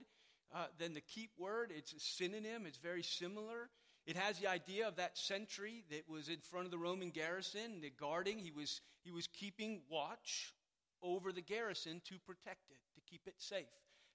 uh, 0.54 0.66
than 0.78 0.94
the 0.94 1.00
keep 1.00 1.30
word. 1.38 1.72
It's 1.74 1.92
a 1.92 2.00
synonym, 2.00 2.66
it's 2.66 2.78
very 2.78 3.02
similar. 3.02 3.70
It 4.06 4.16
has 4.16 4.38
the 4.38 4.46
idea 4.46 4.88
of 4.88 4.96
that 4.96 5.18
sentry 5.18 5.84
that 5.90 6.08
was 6.08 6.30
in 6.30 6.38
front 6.38 6.64
of 6.64 6.70
the 6.70 6.78
Roman 6.78 7.10
garrison, 7.10 7.82
the 7.82 7.90
guarding. 7.90 8.38
He 8.38 8.50
was, 8.50 8.80
he 9.04 9.10
was 9.10 9.26
keeping 9.26 9.82
watch 9.90 10.54
over 11.02 11.30
the 11.30 11.42
garrison 11.42 12.00
to 12.06 12.14
protect 12.20 12.70
it, 12.70 12.78
to 12.94 13.02
keep 13.10 13.20
it 13.26 13.34
safe. 13.36 13.66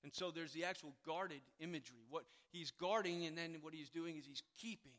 And 0.03 0.13
so 0.13 0.31
there's 0.31 0.51
the 0.51 0.65
actual 0.65 0.93
guarded 1.05 1.41
imagery. 1.59 2.03
What 2.09 2.25
he's 2.51 2.71
guarding, 2.71 3.25
and 3.25 3.37
then 3.37 3.57
what 3.61 3.73
he's 3.73 3.89
doing 3.89 4.17
is 4.17 4.25
he's 4.25 4.43
keeping. 4.59 4.91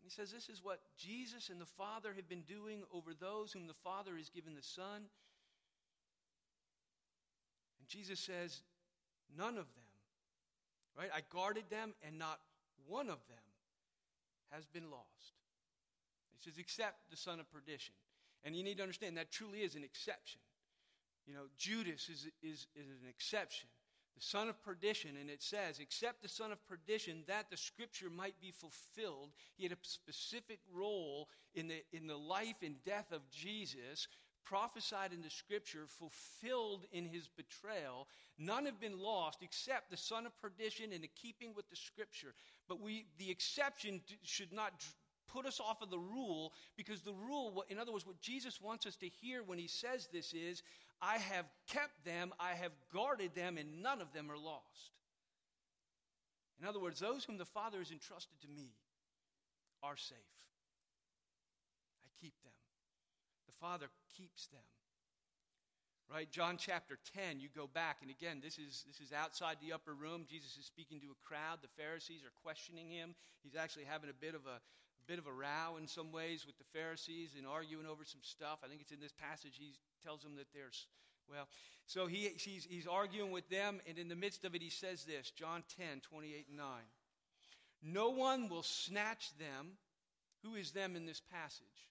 And 0.00 0.04
he 0.04 0.10
says, 0.10 0.32
This 0.32 0.48
is 0.48 0.64
what 0.64 0.80
Jesus 0.98 1.48
and 1.50 1.60
the 1.60 1.66
Father 1.66 2.12
have 2.16 2.28
been 2.28 2.42
doing 2.42 2.82
over 2.92 3.12
those 3.14 3.52
whom 3.52 3.66
the 3.66 3.74
Father 3.84 4.16
has 4.16 4.30
given 4.30 4.54
the 4.54 4.62
Son. 4.62 5.02
And 7.84 7.88
Jesus 7.90 8.18
says, 8.18 8.62
None 9.36 9.58
of 9.58 9.66
them, 9.74 9.84
right? 10.96 11.10
I 11.14 11.20
guarded 11.28 11.64
them, 11.68 11.92
and 12.06 12.18
not 12.18 12.40
one 12.86 13.08
of 13.08 13.18
them 13.28 13.44
has 14.52 14.64
been 14.64 14.90
lost. 14.90 15.34
He 16.32 16.50
says, 16.50 16.58
except 16.58 17.10
the 17.10 17.16
son 17.16 17.40
of 17.40 17.52
perdition. 17.52 17.94
And 18.44 18.56
you 18.56 18.62
need 18.62 18.76
to 18.78 18.82
understand 18.82 19.18
that 19.18 19.30
truly 19.32 19.58
is 19.58 19.74
an 19.74 19.84
exception. 19.84 20.40
You 21.26 21.34
know, 21.34 21.46
Judas 21.58 22.08
is, 22.08 22.28
is, 22.42 22.68
is 22.74 22.88
an 23.02 23.08
exception. 23.08 23.68
The 24.14 24.22
son 24.22 24.48
of 24.48 24.62
perdition, 24.62 25.16
and 25.20 25.28
it 25.28 25.42
says, 25.42 25.78
except 25.78 26.22
the 26.22 26.28
son 26.28 26.52
of 26.52 26.66
perdition, 26.66 27.24
that 27.26 27.50
the 27.50 27.56
scripture 27.56 28.08
might 28.08 28.40
be 28.40 28.52
fulfilled. 28.52 29.30
He 29.56 29.64
had 29.64 29.72
a 29.72 29.78
specific 29.82 30.60
role 30.72 31.28
in 31.54 31.68
the, 31.68 31.82
in 31.92 32.06
the 32.06 32.16
life 32.16 32.62
and 32.62 32.76
death 32.84 33.10
of 33.12 33.28
Jesus 33.30 34.06
prophesied 34.44 35.12
in 35.12 35.22
the 35.22 35.30
scripture, 35.30 35.86
fulfilled 35.86 36.84
in 36.92 37.04
his 37.04 37.28
betrayal. 37.28 38.06
None 38.38 38.66
have 38.66 38.80
been 38.80 38.98
lost 38.98 39.42
except 39.42 39.90
the 39.90 39.96
son 39.96 40.26
of 40.26 40.40
perdition 40.40 40.92
in 40.92 41.02
the 41.02 41.10
keeping 41.20 41.54
with 41.54 41.68
the 41.70 41.76
scripture. 41.76 42.34
But 42.68 42.80
we, 42.80 43.06
the 43.18 43.30
exception 43.30 44.00
should 44.22 44.52
not 44.52 44.72
put 45.32 45.46
us 45.46 45.60
off 45.60 45.82
of 45.82 45.90
the 45.90 45.98
rule 45.98 46.52
because 46.76 47.00
the 47.00 47.14
rule, 47.14 47.64
in 47.68 47.78
other 47.78 47.92
words, 47.92 48.06
what 48.06 48.20
Jesus 48.20 48.60
wants 48.60 48.86
us 48.86 48.96
to 48.96 49.08
hear 49.08 49.42
when 49.42 49.58
he 49.58 49.68
says 49.68 50.08
this 50.12 50.32
is, 50.32 50.62
I 51.02 51.18
have 51.18 51.46
kept 51.68 52.04
them, 52.04 52.32
I 52.38 52.52
have 52.52 52.72
guarded 52.92 53.34
them, 53.34 53.58
and 53.58 53.82
none 53.82 54.00
of 54.00 54.12
them 54.12 54.30
are 54.30 54.38
lost. 54.38 54.92
In 56.60 56.66
other 56.66 56.80
words, 56.80 57.00
those 57.00 57.24
whom 57.24 57.36
the 57.36 57.44
Father 57.44 57.78
has 57.78 57.90
entrusted 57.90 58.40
to 58.42 58.48
me 58.48 58.74
are 59.82 59.96
safe. 59.96 60.16
I 62.04 62.08
keep 62.20 62.34
them. 62.42 62.52
Father 63.64 63.88
keeps 64.12 64.48
them. 64.48 64.60
Right? 66.12 66.30
John 66.30 66.58
chapter 66.60 66.98
10, 67.16 67.40
you 67.40 67.48
go 67.48 67.66
back, 67.66 67.98
and 68.02 68.10
again, 68.10 68.42
this 68.44 68.58
is, 68.58 68.84
this 68.86 69.00
is 69.00 69.10
outside 69.10 69.56
the 69.56 69.72
upper 69.72 69.94
room. 69.94 70.26
Jesus 70.28 70.58
is 70.58 70.66
speaking 70.66 71.00
to 71.00 71.06
a 71.06 71.26
crowd. 71.26 71.60
The 71.62 71.72
Pharisees 71.82 72.28
are 72.28 72.42
questioning 72.44 72.90
him. 72.90 73.14
He's 73.42 73.56
actually 73.56 73.84
having 73.88 74.10
a 74.10 74.20
bit 74.20 74.34
of 74.34 74.44
a, 74.44 74.60
a 74.60 75.04
bit 75.08 75.18
of 75.18 75.26
a 75.26 75.32
row 75.32 75.80
in 75.80 75.88
some 75.88 76.12
ways 76.12 76.44
with 76.44 76.58
the 76.58 76.68
Pharisees 76.78 77.36
and 77.38 77.46
arguing 77.46 77.86
over 77.86 78.04
some 78.04 78.20
stuff. 78.20 78.58
I 78.62 78.68
think 78.68 78.82
it's 78.82 78.92
in 78.92 79.00
this 79.00 79.16
passage 79.16 79.56
he 79.56 79.72
tells 80.04 80.20
them 80.20 80.36
that 80.36 80.52
there's, 80.52 80.86
well, 81.26 81.48
so 81.86 82.06
he, 82.06 82.28
he's, 82.36 82.68
he's 82.68 82.86
arguing 82.86 83.32
with 83.32 83.48
them, 83.48 83.80
and 83.88 83.96
in 83.96 84.08
the 84.08 84.16
midst 84.16 84.44
of 84.44 84.54
it, 84.54 84.60
he 84.60 84.68
says 84.68 85.04
this 85.04 85.30
John 85.30 85.64
10, 85.78 86.02
28 86.02 86.48
and 86.48 86.58
9. 86.58 86.66
No 87.82 88.10
one 88.10 88.50
will 88.50 88.62
snatch 88.62 89.32
them. 89.38 89.78
Who 90.42 90.54
is 90.54 90.72
them 90.72 90.96
in 90.96 91.06
this 91.06 91.22
passage? 91.32 91.88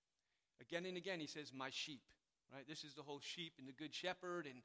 Again 0.69 0.85
and 0.85 0.97
again, 0.97 1.19
he 1.19 1.27
says, 1.27 1.51
My 1.55 1.69
sheep. 1.69 2.01
Right? 2.53 2.67
This 2.67 2.83
is 2.83 2.93
the 2.93 3.01
whole 3.01 3.19
sheep 3.21 3.53
and 3.57 3.67
the 3.67 3.73
good 3.73 3.93
shepherd. 3.93 4.45
And, 4.45 4.61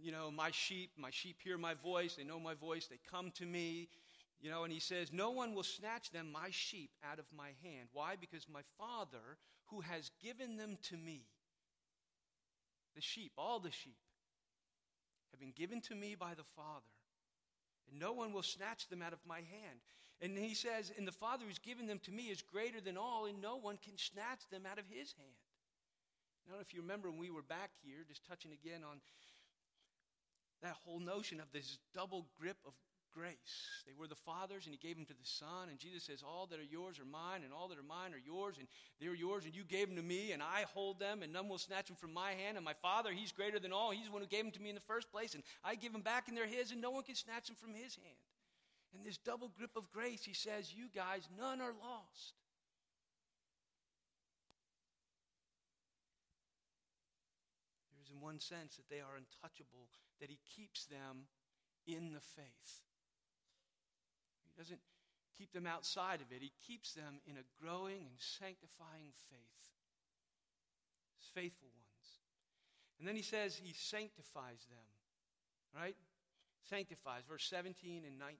you 0.00 0.12
know, 0.12 0.30
my 0.30 0.50
sheep, 0.50 0.90
my 0.96 1.10
sheep 1.10 1.36
hear 1.42 1.58
my 1.58 1.74
voice. 1.74 2.14
They 2.14 2.24
know 2.24 2.38
my 2.38 2.54
voice. 2.54 2.86
They 2.86 2.98
come 3.10 3.30
to 3.32 3.44
me. 3.44 3.88
You 4.40 4.50
know, 4.50 4.64
and 4.64 4.72
he 4.72 4.80
says, 4.80 5.12
No 5.12 5.30
one 5.30 5.54
will 5.54 5.62
snatch 5.62 6.10
them, 6.10 6.30
my 6.32 6.48
sheep, 6.50 6.90
out 7.10 7.18
of 7.18 7.24
my 7.36 7.50
hand. 7.62 7.88
Why? 7.92 8.14
Because 8.20 8.46
my 8.52 8.60
Father, 8.78 9.38
who 9.66 9.80
has 9.80 10.10
given 10.22 10.56
them 10.56 10.78
to 10.84 10.96
me, 10.96 11.22
the 12.94 13.00
sheep, 13.00 13.32
all 13.36 13.58
the 13.58 13.70
sheep, 13.70 13.96
have 15.32 15.40
been 15.40 15.52
given 15.56 15.80
to 15.82 15.94
me 15.94 16.14
by 16.18 16.34
the 16.34 16.44
Father. 16.54 16.92
And 17.90 18.00
no 18.00 18.12
one 18.12 18.32
will 18.32 18.42
snatch 18.42 18.88
them 18.88 19.02
out 19.02 19.12
of 19.12 19.18
my 19.26 19.38
hand. 19.38 19.80
And 20.20 20.36
he 20.38 20.54
says, 20.54 20.92
And 20.96 21.06
the 21.06 21.12
Father 21.12 21.44
who's 21.46 21.58
given 21.58 21.86
them 21.86 22.00
to 22.04 22.10
me 22.10 22.24
is 22.24 22.42
greater 22.42 22.80
than 22.80 22.96
all, 22.96 23.26
and 23.26 23.40
no 23.40 23.56
one 23.56 23.78
can 23.82 23.98
snatch 23.98 24.48
them 24.50 24.62
out 24.70 24.78
of 24.78 24.86
his 24.88 25.12
hand. 25.12 25.36
Now, 26.48 26.60
if 26.60 26.72
you 26.72 26.80
remember 26.80 27.10
when 27.10 27.18
we 27.18 27.30
were 27.30 27.42
back 27.42 27.70
here, 27.84 28.04
just 28.06 28.26
touching 28.26 28.52
again 28.52 28.82
on 28.88 29.00
that 30.62 30.76
whole 30.84 31.00
notion 31.00 31.40
of 31.40 31.50
this 31.52 31.78
double 31.92 32.26
grip 32.38 32.56
of 32.66 32.72
grace. 33.16 33.82
They 33.86 33.94
were 33.98 34.06
the 34.06 34.14
Father's, 34.14 34.66
and 34.66 34.74
He 34.74 34.86
gave 34.86 34.96
them 34.96 35.06
to 35.06 35.14
the 35.14 35.24
Son. 35.24 35.68
And 35.70 35.78
Jesus 35.78 36.04
says, 36.04 36.22
All 36.22 36.46
that 36.50 36.60
are 36.60 36.70
yours 36.70 37.00
are 37.00 37.04
mine, 37.04 37.42
and 37.44 37.52
all 37.52 37.68
that 37.68 37.78
are 37.78 37.82
mine 37.82 38.12
are 38.12 38.20
yours, 38.24 38.56
and 38.58 38.68
they're 39.00 39.14
yours, 39.14 39.44
and 39.44 39.54
you 39.54 39.64
gave 39.64 39.88
them 39.88 39.96
to 39.96 40.02
me, 40.02 40.32
and 40.32 40.42
I 40.42 40.64
hold 40.74 41.00
them, 41.00 41.22
and 41.22 41.32
none 41.32 41.48
will 41.48 41.58
snatch 41.58 41.86
them 41.86 41.96
from 41.96 42.12
my 42.12 42.32
hand. 42.32 42.56
And 42.56 42.64
my 42.64 42.74
Father, 42.74 43.12
He's 43.12 43.32
greater 43.32 43.58
than 43.58 43.72
all. 43.72 43.90
He's 43.90 44.06
the 44.06 44.12
one 44.12 44.22
who 44.22 44.28
gave 44.28 44.44
them 44.44 44.52
to 44.52 44.60
me 44.60 44.68
in 44.68 44.74
the 44.74 44.86
first 44.86 45.10
place, 45.10 45.34
and 45.34 45.42
I 45.64 45.74
give 45.74 45.92
them 45.92 46.02
back, 46.02 46.28
and 46.28 46.36
they're 46.36 46.46
His, 46.46 46.72
and 46.72 46.80
no 46.80 46.90
one 46.90 47.04
can 47.04 47.14
snatch 47.14 47.46
them 47.46 47.56
from 47.56 47.74
His 47.74 47.96
hand. 47.96 48.16
In 48.96 49.04
this 49.04 49.18
double 49.18 49.52
grip 49.56 49.76
of 49.76 49.90
grace, 49.92 50.24
he 50.24 50.32
says, 50.32 50.72
You 50.72 50.86
guys, 50.94 51.28
none 51.38 51.60
are 51.60 51.74
lost. 51.84 52.34
There's, 57.94 58.10
in 58.10 58.20
one 58.20 58.40
sense, 58.40 58.76
that 58.76 58.88
they 58.88 59.00
are 59.00 59.16
untouchable, 59.16 59.88
that 60.20 60.30
he 60.30 60.38
keeps 60.56 60.86
them 60.86 61.28
in 61.86 62.12
the 62.12 62.20
faith. 62.20 62.80
He 64.44 64.50
doesn't 64.56 64.80
keep 65.36 65.52
them 65.52 65.66
outside 65.66 66.22
of 66.22 66.32
it, 66.32 66.40
he 66.40 66.52
keeps 66.66 66.94
them 66.94 67.20
in 67.26 67.36
a 67.36 67.44
growing 67.60 68.06
and 68.08 68.16
sanctifying 68.16 69.12
faith. 69.28 69.66
His 71.20 71.28
faithful 71.34 71.68
ones. 71.68 72.08
And 72.98 73.06
then 73.06 73.16
he 73.16 73.22
says 73.22 73.60
he 73.62 73.74
sanctifies 73.74 74.64
them, 74.70 74.88
right? 75.74 75.96
Sanctifies, 76.70 77.22
verse 77.28 77.44
17 77.44 78.04
and 78.06 78.18
19. 78.18 78.38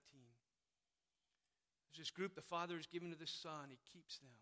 There's 1.97 2.09
this 2.09 2.15
group 2.15 2.35
the 2.35 2.43
Father 2.43 2.77
has 2.77 2.87
given 2.87 3.11
to 3.11 3.17
the 3.17 3.27
Son. 3.27 3.71
He 3.71 3.79
keeps 3.91 4.19
them. 4.19 4.37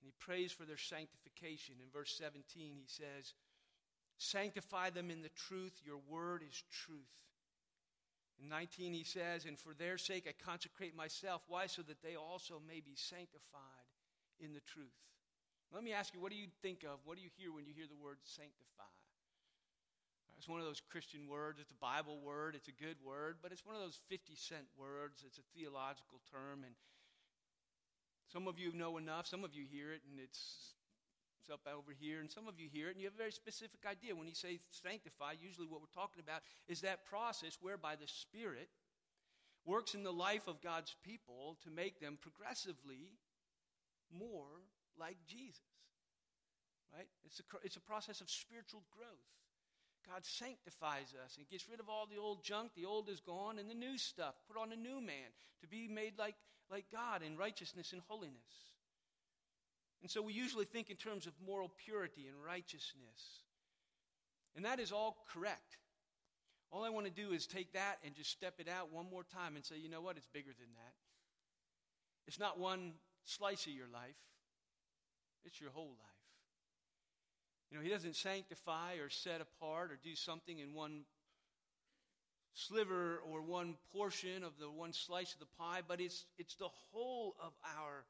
And 0.00 0.08
he 0.08 0.12
prays 0.18 0.52
for 0.52 0.64
their 0.64 0.78
sanctification. 0.78 1.76
In 1.82 1.90
verse 1.92 2.16
17, 2.16 2.76
he 2.76 2.86
says, 2.86 3.34
Sanctify 4.16 4.90
them 4.90 5.10
in 5.10 5.20
the 5.20 5.34
truth. 5.36 5.80
Your 5.84 6.00
word 6.08 6.42
is 6.48 6.64
truth. 6.70 7.12
In 8.40 8.48
19, 8.48 8.94
he 8.94 9.04
says, 9.04 9.44
And 9.44 9.58
for 9.58 9.74
their 9.74 9.98
sake 9.98 10.26
I 10.28 10.32
consecrate 10.44 10.96
myself. 10.96 11.42
Why? 11.48 11.66
So 11.66 11.82
that 11.82 12.02
they 12.02 12.16
also 12.16 12.60
may 12.66 12.80
be 12.80 12.96
sanctified 12.96 13.88
in 14.40 14.54
the 14.54 14.60
truth. 14.60 14.96
Let 15.74 15.84
me 15.84 15.92
ask 15.92 16.14
you, 16.14 16.20
what 16.20 16.30
do 16.30 16.38
you 16.38 16.48
think 16.62 16.84
of? 16.84 17.00
What 17.04 17.16
do 17.16 17.22
you 17.22 17.30
hear 17.36 17.52
when 17.52 17.66
you 17.66 17.74
hear 17.74 17.88
the 17.88 18.02
word 18.02 18.18
sanctify? 18.24 18.88
It's 20.38 20.48
one 20.48 20.60
of 20.60 20.66
those 20.66 20.82
Christian 20.92 21.28
words. 21.28 21.58
It's 21.60 21.70
a 21.70 21.80
Bible 21.80 22.20
word. 22.20 22.54
It's 22.54 22.68
a 22.68 22.76
good 22.76 22.96
word, 23.04 23.38
but 23.42 23.52
it's 23.52 23.64
one 23.64 23.74
of 23.74 23.82
those 23.82 24.00
50 24.08 24.36
cent 24.36 24.66
words. 24.76 25.24
It's 25.26 25.38
a 25.38 25.46
theological 25.56 26.20
term. 26.30 26.62
And 26.64 26.74
Some 28.28 28.46
of 28.46 28.58
you 28.58 28.72
know 28.72 28.98
enough, 28.98 29.26
some 29.26 29.44
of 29.44 29.54
you 29.54 29.64
hear 29.64 29.92
it, 29.92 30.02
and 30.10 30.20
it's, 30.20 30.74
it's 31.40 31.50
up 31.50 31.66
over 31.66 31.92
here, 31.96 32.20
and 32.20 32.30
some 32.30 32.48
of 32.48 32.60
you 32.60 32.68
hear 32.68 32.88
it, 32.88 32.92
and 32.92 33.00
you 33.00 33.06
have 33.06 33.14
a 33.14 33.24
very 33.24 33.32
specific 33.32 33.80
idea. 33.88 34.14
When 34.14 34.28
you 34.28 34.34
say 34.34 34.58
sanctify, 34.70 35.40
usually 35.40 35.66
what 35.66 35.80
we're 35.80 35.94
talking 35.94 36.22
about 36.22 36.42
is 36.68 36.82
that 36.82 37.06
process 37.06 37.58
whereby 37.60 37.96
the 37.96 38.08
Spirit 38.08 38.68
works 39.64 39.94
in 39.94 40.04
the 40.04 40.12
life 40.12 40.46
of 40.46 40.62
God's 40.62 40.94
people 41.02 41.58
to 41.64 41.70
make 41.70 41.98
them 41.98 42.18
progressively 42.20 43.18
more 44.12 44.62
like 44.98 45.16
Jesus. 45.26 45.66
Right? 46.94 47.08
It's 47.24 47.40
a, 47.40 47.44
it's 47.64 47.76
a 47.76 47.80
process 47.80 48.20
of 48.20 48.30
spiritual 48.30 48.82
growth. 48.94 49.26
God 50.08 50.24
sanctifies 50.24 51.14
us 51.24 51.36
and 51.36 51.48
gets 51.48 51.68
rid 51.68 51.80
of 51.80 51.88
all 51.88 52.06
the 52.06 52.20
old 52.20 52.44
junk. 52.44 52.70
The 52.76 52.84
old 52.84 53.08
is 53.08 53.20
gone, 53.20 53.58
and 53.58 53.68
the 53.68 53.74
new 53.74 53.98
stuff. 53.98 54.34
Put 54.46 54.60
on 54.60 54.72
a 54.72 54.76
new 54.76 55.00
man 55.00 55.34
to 55.60 55.66
be 55.66 55.88
made 55.88 56.14
like, 56.18 56.36
like 56.70 56.84
God 56.92 57.22
in 57.22 57.36
righteousness 57.36 57.92
and 57.92 58.02
holiness. 58.06 58.66
And 60.02 60.10
so 60.10 60.22
we 60.22 60.32
usually 60.32 60.64
think 60.64 60.90
in 60.90 60.96
terms 60.96 61.26
of 61.26 61.32
moral 61.44 61.72
purity 61.84 62.26
and 62.28 62.36
righteousness. 62.44 63.42
And 64.54 64.64
that 64.64 64.78
is 64.78 64.92
all 64.92 65.16
correct. 65.32 65.78
All 66.70 66.84
I 66.84 66.90
want 66.90 67.06
to 67.06 67.12
do 67.12 67.32
is 67.32 67.46
take 67.46 67.72
that 67.72 67.96
and 68.04 68.14
just 68.14 68.30
step 68.30 68.54
it 68.58 68.68
out 68.68 68.92
one 68.92 69.06
more 69.10 69.24
time 69.24 69.56
and 69.56 69.64
say, 69.64 69.76
you 69.76 69.88
know 69.88 70.00
what? 70.00 70.16
It's 70.16 70.28
bigger 70.32 70.52
than 70.58 70.68
that. 70.74 70.94
It's 72.26 72.38
not 72.38 72.58
one 72.58 72.92
slice 73.24 73.66
of 73.66 73.72
your 73.72 73.88
life, 73.92 74.16
it's 75.44 75.60
your 75.60 75.70
whole 75.70 75.96
life. 75.98 76.15
You 77.70 77.78
know, 77.78 77.82
He 77.82 77.90
doesn't 77.90 78.16
sanctify 78.16 78.94
or 78.94 79.10
set 79.10 79.40
apart 79.40 79.90
or 79.90 79.98
do 80.02 80.14
something 80.14 80.58
in 80.58 80.74
one 80.74 81.04
sliver 82.56 83.20
or 83.30 83.42
one 83.42 83.76
portion 83.92 84.42
of 84.42 84.52
the 84.58 84.70
one 84.70 84.92
slice 84.92 85.34
of 85.34 85.40
the 85.40 85.46
pie, 85.58 85.80
but 85.86 86.00
it's, 86.00 86.24
it's 86.38 86.54
the 86.54 86.70
whole 86.90 87.36
of 87.40 87.52
our 87.78 88.04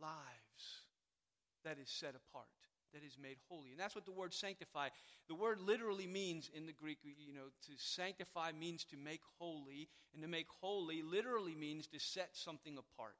lives 0.00 0.82
that 1.64 1.78
is 1.80 1.88
set 1.88 2.10
apart, 2.16 2.48
that 2.92 3.04
is 3.04 3.16
made 3.22 3.36
holy. 3.48 3.70
And 3.70 3.78
that's 3.78 3.94
what 3.94 4.04
the 4.04 4.12
word 4.12 4.34
sanctify. 4.34 4.88
The 5.28 5.34
word 5.34 5.60
literally 5.60 6.06
means 6.06 6.50
in 6.52 6.66
the 6.66 6.72
Greek, 6.72 6.98
you 7.04 7.32
know, 7.32 7.50
to 7.66 7.72
sanctify 7.76 8.52
means 8.58 8.84
to 8.86 8.96
make 8.96 9.20
holy, 9.38 9.88
and 10.12 10.22
to 10.22 10.28
make 10.28 10.46
holy 10.60 11.02
literally 11.02 11.54
means 11.54 11.86
to 11.88 12.00
set 12.00 12.30
something 12.32 12.78
apart. 12.78 13.14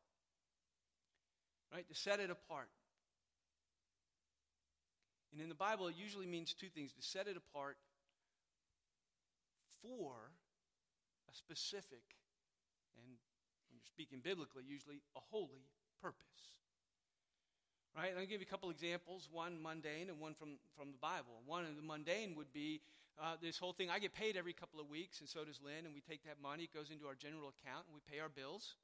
Right? 1.73 1.87
To 1.89 1.95
set 1.95 2.19
it 2.19 2.31
apart. 2.31 2.69
And 5.33 5.41
in 5.41 5.49
the 5.49 5.55
Bible, 5.55 5.89
it 5.89 5.95
usually 5.97 6.27
means 6.27 6.53
two 6.53 6.69
things 6.69 6.93
to 6.93 7.03
set 7.03 7.29
it 7.29 7.37
apart 7.37 7.77
for 9.83 10.33
a 11.31 11.35
specific, 11.35 12.03
and 12.99 13.07
when 13.71 13.79
you're 13.79 13.87
speaking 13.87 14.21
biblically, 14.23 14.65
usually 14.67 15.01
a 15.17 15.21
holy 15.31 15.65
purpose. 16.03 16.59
Right? 17.97 18.13
I'll 18.17 18.27
give 18.27 18.41
you 18.41 18.47
a 18.47 18.51
couple 18.51 18.71
examples, 18.71 19.29
one 19.31 19.61
mundane 19.61 20.11
and 20.11 20.21
one 20.21 20.35
from, 20.35 20.59
from 20.77 20.93
the 20.93 20.99
Bible. 20.99 21.43
One 21.47 21.67
of 21.67 21.75
the 21.75 21.83
mundane 21.83 22.35
would 22.37 22.53
be 22.53 22.81
uh, 23.19 23.35
this 23.43 23.59
whole 23.59 23.73
thing. 23.73 23.91
I 23.91 23.99
get 23.99 24.15
paid 24.15 24.37
every 24.37 24.53
couple 24.53 24.81
of 24.81 24.89
weeks, 24.89 25.21
and 25.21 25.29
so 25.29 25.45
does 25.45 25.61
Lynn, 25.65 25.87
and 25.87 25.95
we 25.95 26.01
take 26.01 26.23
that 26.25 26.39
money, 26.43 26.65
it 26.65 26.75
goes 26.75 26.91
into 26.91 27.07
our 27.07 27.15
general 27.15 27.51
account, 27.51 27.87
and 27.87 27.95
we 27.95 28.03
pay 28.07 28.21
our 28.21 28.29
bills. 28.29 28.77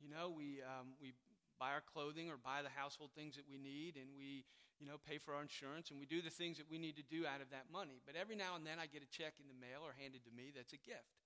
You 0.00 0.10
know, 0.10 0.30
we, 0.30 0.62
um, 0.62 0.94
we 1.00 1.14
buy 1.58 1.72
our 1.72 1.82
clothing 1.82 2.30
or 2.30 2.36
buy 2.36 2.62
the 2.62 2.72
household 2.74 3.10
things 3.16 3.36
that 3.36 3.48
we 3.48 3.58
need, 3.58 3.96
and 3.96 4.06
we 4.16 4.44
you 4.80 4.86
know, 4.86 5.00
pay 5.08 5.18
for 5.18 5.34
our 5.34 5.42
insurance, 5.42 5.90
and 5.90 5.98
we 5.98 6.06
do 6.06 6.20
the 6.20 6.30
things 6.30 6.58
that 6.58 6.68
we 6.70 6.78
need 6.78 6.96
to 6.96 7.06
do 7.06 7.24
out 7.26 7.40
of 7.40 7.48
that 7.50 7.72
money. 7.72 8.00
But 8.04 8.14
every 8.16 8.36
now 8.36 8.56
and 8.56 8.66
then 8.66 8.76
I 8.78 8.86
get 8.86 9.02
a 9.02 9.08
check 9.08 9.40
in 9.40 9.48
the 9.48 9.56
mail 9.56 9.80
or 9.84 9.96
handed 9.96 10.24
to 10.24 10.32
me 10.32 10.52
that's 10.54 10.72
a 10.72 10.80
gift. 10.84 11.16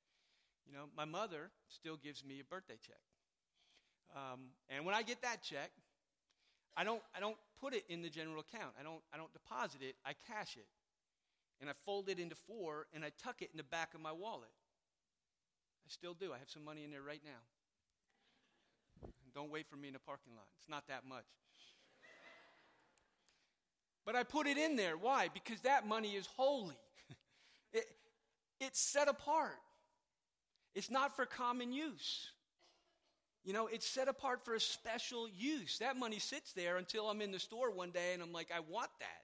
You 0.67 0.73
know, 0.73 0.87
my 0.97 1.05
mother 1.05 1.51
still 1.69 1.97
gives 1.97 2.25
me 2.25 2.39
a 2.41 2.45
birthday 2.45 2.79
check. 2.79 3.03
Um, 4.15 4.55
and 4.69 4.87
when 4.87 4.95
I 4.95 5.03
get 5.03 5.23
that 5.23 5.43
check, 5.43 5.71
I 6.77 6.85
don't, 6.85 7.03
I 7.15 7.21
don't 7.21 7.37
put 7.61 7.75
it 7.75 7.85
in 7.89 8.03
the 8.03 8.11
general 8.11 8.41
account. 8.41 8.75
I 8.79 8.83
don't, 8.83 9.03
I 9.13 9.17
don't 9.17 9.33
deposit 9.33 9.83
it. 9.83 9.97
I 10.07 10.15
cash 10.31 10.57
it. 10.57 10.67
And 11.61 11.69
I 11.69 11.73
fold 11.85 12.09
it 12.09 12.19
into 12.19 12.35
four, 12.35 12.87
and 12.95 13.05
I 13.05 13.11
tuck 13.23 13.43
it 13.43 13.51
in 13.53 13.59
the 13.59 13.67
back 13.67 13.95
of 13.95 14.01
my 14.01 14.13
wallet. 14.13 14.55
I 15.85 15.89
still 15.91 16.15
do. 16.15 16.33
I 16.33 16.39
have 16.39 16.49
some 16.49 16.65
money 16.65 16.85
in 16.85 16.91
there 16.91 17.03
right 17.03 17.21
now. 17.25 17.43
Don't 19.35 19.51
wait 19.51 19.67
for 19.69 19.77
me 19.77 19.89
in 19.89 19.95
the 19.95 20.01
parking 20.01 20.33
lot. 20.35 20.47
It's 20.59 20.69
not 20.69 20.89
that 20.89 21.05
much. 21.07 21.27
But 24.07 24.17
I 24.17 24.23
put 24.23 24.47
it 24.47 24.57
in 24.57 24.77
there. 24.77 24.97
Why? 24.97 25.29
Because 25.33 25.61
that 25.61 25.87
money 25.87 26.11
is 26.11 26.27
holy. 26.37 26.79
it, 27.73 27.87
it's 28.61 28.81
set 28.81 29.09
apart. 29.09 29.59
It's 30.75 30.91
not 30.91 31.17
for 31.17 31.27
common 31.27 31.73
use. 31.73 32.29
You 33.45 33.53
know, 33.53 33.67
it's 33.67 33.87
set 33.87 34.09
apart 34.09 34.45
for 34.45 34.55
a 34.55 34.61
special 34.61 35.29
use. 35.29 35.79
That 35.79 35.97
money 35.97 36.19
sits 36.19 36.53
there 36.53 36.77
until 36.77 37.09
I'm 37.09 37.23
in 37.23 37.33
the 37.33 37.39
store 37.39 37.71
one 37.71 37.91
day 37.91 38.13
and 38.13 38.23
I'm 38.23 38.33
like, 38.33 38.49
I 38.55 38.61
want 38.61 38.91
that. 39.01 39.23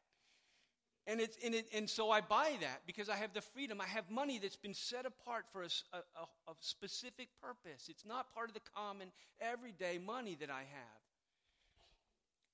And, 1.08 1.20
it's, 1.20 1.36
and, 1.44 1.54
it, 1.54 1.68
and 1.72 1.88
so 1.88 2.10
I 2.10 2.20
buy 2.20 2.54
that 2.62 2.80
because 2.86 3.08
I 3.08 3.14
have 3.16 3.32
the 3.32 3.40
freedom. 3.40 3.80
I 3.80 3.86
have 3.86 4.10
money 4.10 4.40
that's 4.40 4.56
been 4.56 4.74
set 4.74 5.06
apart 5.06 5.44
for 5.52 5.62
a, 5.62 5.68
a, 5.92 6.50
a 6.50 6.54
specific 6.60 7.28
purpose. 7.40 7.86
It's 7.88 8.04
not 8.04 8.34
part 8.34 8.48
of 8.48 8.54
the 8.54 8.62
common, 8.74 9.08
everyday 9.40 9.98
money 9.98 10.36
that 10.40 10.50
I 10.50 10.60
have. 10.60 11.05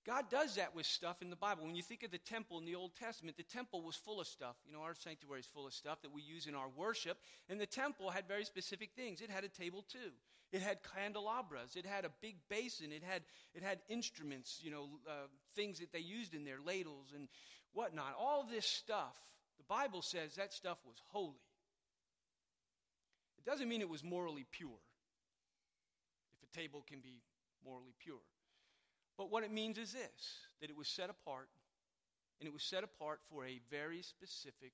God 0.05 0.25
does 0.31 0.57
that 0.57 0.75
with 0.75 0.87
stuff 0.87 1.23
in 1.23 1.31
the 1.31 1.37
Bible. 1.37 1.65
When 1.65 1.77
you 1.77 1.83
think 1.83 2.03
of 2.03 2.11
the 2.11 2.19
temple 2.19 2.59
in 2.59 2.65
the 2.65 2.75
Old 2.75 2.97
Testament, 2.97 3.37
the 3.37 3.45
temple 3.45 3.83
was 3.83 3.95
full 3.95 4.21
of 4.21 4.27
stuff. 4.27 4.57
You 4.67 4.73
know, 4.73 4.81
our 4.81 4.95
sanctuary 4.95 5.41
is 5.41 5.47
full 5.47 5.67
of 5.67 5.73
stuff 5.73 6.03
that 6.03 6.13
we 6.13 6.23
use 6.23 6.47
in 6.47 6.57
our 6.57 6.69
worship. 6.77 7.19
And 7.49 7.61
the 7.61 7.67
temple 7.67 8.11
had 8.11 8.27
very 8.27 8.45
specific 8.45 8.91
things. 8.97 9.21
It 9.21 9.31
had 9.31 9.45
a 9.45 9.49
table 9.49 9.85
too. 9.89 10.11
It 10.51 10.61
had 10.61 10.79
candelabras. 10.95 11.77
It 11.77 11.87
had 11.87 12.05
a 12.05 12.11
big 12.21 12.37
basin. 12.49 12.91
It 12.91 13.05
had, 13.05 13.23
it 13.55 13.63
had 13.63 13.79
instruments, 13.89 14.59
you 14.61 14.73
know, 14.73 14.89
uh, 15.09 15.29
things 15.55 15.79
that 15.79 15.93
they 15.93 16.01
used 16.01 16.35
in 16.35 16.45
there, 16.45 16.59
ladles 16.65 17.13
and 17.15 17.29
whatnot. 17.73 18.17
All 18.19 18.45
this 18.51 18.67
stuff, 18.67 19.17
the 19.57 19.65
Bible 19.69 20.03
says 20.03 20.35
that 20.35 20.53
stuff 20.53 20.79
was 20.85 20.97
holy. 21.13 21.41
It 23.39 23.49
doesn't 23.49 23.69
mean 23.69 23.81
it 23.81 23.89
was 23.89 24.03
morally 24.03 24.47
pure. 24.51 24.71
If 26.33 26.49
a 26.49 26.59
table 26.59 26.85
can 26.89 27.01
be 27.01 27.23
morally 27.65 27.95
pure. 27.99 28.21
But 29.17 29.31
what 29.31 29.45
it 29.45 29.53
means 29.53 29.79
is 29.79 29.93
this 29.93 30.47
that 30.61 30.71
it 30.71 30.77
was 30.77 30.89
set 30.89 31.11
apart, 31.11 31.49
and 32.41 32.47
it 32.47 32.53
was 32.53 32.63
set 32.63 32.85
apart 32.85 33.21
for 33.31 33.45
a 33.45 33.61
very 33.71 34.03
specific 34.03 34.73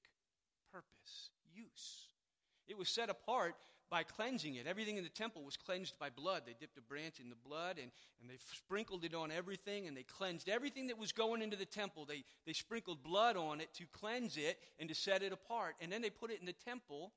purpose, 0.73 1.31
use. 1.55 2.09
It 2.67 2.77
was 2.77 2.89
set 2.89 3.09
apart 3.09 3.55
by 3.91 4.03
cleansing 4.03 4.57
it. 4.57 4.67
Everything 4.67 4.99
in 4.99 5.05
the 5.05 5.11
temple 5.11 5.43
was 5.43 5.57
cleansed 5.57 5.99
by 5.99 6.11
blood. 6.11 6.43
They 6.45 6.55
dipped 6.59 6.77
a 6.77 6.83
branch 6.83 7.21
in 7.21 7.31
the 7.31 7.37
blood 7.37 7.79
and, 7.81 7.91
and 8.21 8.29
they 8.29 8.39
sprinkled 8.53 9.05
it 9.05 9.15
on 9.15 9.31
everything 9.31 9.87
and 9.87 9.97
they 9.97 10.03
cleansed 10.03 10.49
everything 10.49 10.89
that 10.89 10.99
was 10.99 11.13
going 11.13 11.41
into 11.41 11.57
the 11.57 11.65
temple. 11.65 12.05
They, 12.05 12.25
they 12.47 12.53
sprinkled 12.53 13.03
blood 13.03 13.37
on 13.37 13.61
it 13.61 13.73
to 13.75 13.85
cleanse 13.87 14.37
it 14.37 14.59
and 14.79 14.89
to 14.91 14.95
set 14.95 15.23
it 15.23 15.33
apart. 15.33 15.77
And 15.81 15.91
then 15.91 16.03
they 16.03 16.11
put 16.11 16.31
it 16.31 16.41
in 16.41 16.47
the 16.47 16.53
temple 16.53 17.13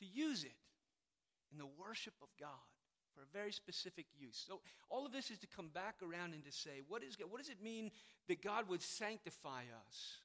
to 0.00 0.04
use 0.04 0.44
it 0.44 0.56
in 1.50 1.58
the 1.58 1.68
worship 1.78 2.14
of 2.22 2.28
God 2.38 2.50
for 3.18 3.24
a 3.24 3.42
very 3.42 3.50
specific 3.50 4.06
use. 4.16 4.44
So 4.46 4.60
all 4.90 5.04
of 5.04 5.12
this 5.12 5.30
is 5.30 5.38
to 5.38 5.46
come 5.48 5.68
back 5.74 5.96
around 6.02 6.34
and 6.34 6.44
to 6.44 6.52
say, 6.52 6.82
what, 6.86 7.02
is, 7.02 7.16
what 7.28 7.38
does 7.40 7.50
it 7.50 7.62
mean 7.62 7.90
that 8.28 8.42
God 8.42 8.68
would 8.68 8.82
sanctify 8.82 9.62
us? 9.86 10.18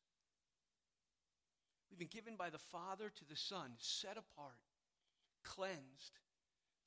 We've 1.89 1.97
been 1.97 2.07
given 2.07 2.35
by 2.35 2.51
the 2.51 2.59
Father 2.59 3.09
to 3.09 3.25
the 3.29 3.35
Son, 3.35 3.71
set 3.79 4.11
apart, 4.11 4.57
cleansed 5.43 6.19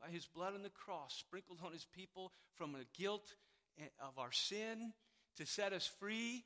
by 0.00 0.10
his 0.10 0.26
blood 0.26 0.54
on 0.54 0.62
the 0.62 0.70
cross, 0.70 1.16
sprinkled 1.16 1.58
on 1.64 1.72
his 1.72 1.84
people 1.84 2.32
from 2.54 2.72
the 2.72 2.86
guilt 2.96 3.34
eh, 3.80 3.84
of 4.00 4.18
our 4.18 4.32
sin 4.32 4.92
to 5.36 5.46
set 5.46 5.72
us 5.72 5.90
free. 5.98 6.44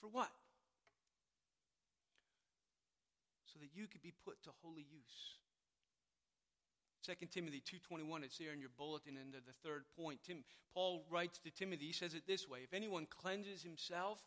For 0.00 0.08
what? 0.08 0.30
So 3.46 3.60
that 3.60 3.70
you 3.74 3.86
could 3.86 4.02
be 4.02 4.12
put 4.24 4.42
to 4.42 4.50
holy 4.62 4.86
use. 4.90 5.38
2 7.06 7.26
Timothy 7.26 7.62
2.21, 7.64 8.24
it's 8.24 8.38
there 8.38 8.52
in 8.52 8.60
your 8.60 8.70
bulletin 8.76 9.16
under 9.20 9.38
the 9.38 9.52
third 9.62 9.84
point. 9.96 10.18
Tim, 10.26 10.42
Paul 10.74 11.04
writes 11.08 11.38
to 11.38 11.50
Timothy, 11.50 11.86
he 11.86 11.92
says 11.92 12.14
it 12.14 12.26
this 12.26 12.48
way, 12.48 12.60
if 12.64 12.74
anyone 12.74 13.06
cleanses 13.06 13.62
himself, 13.62 14.20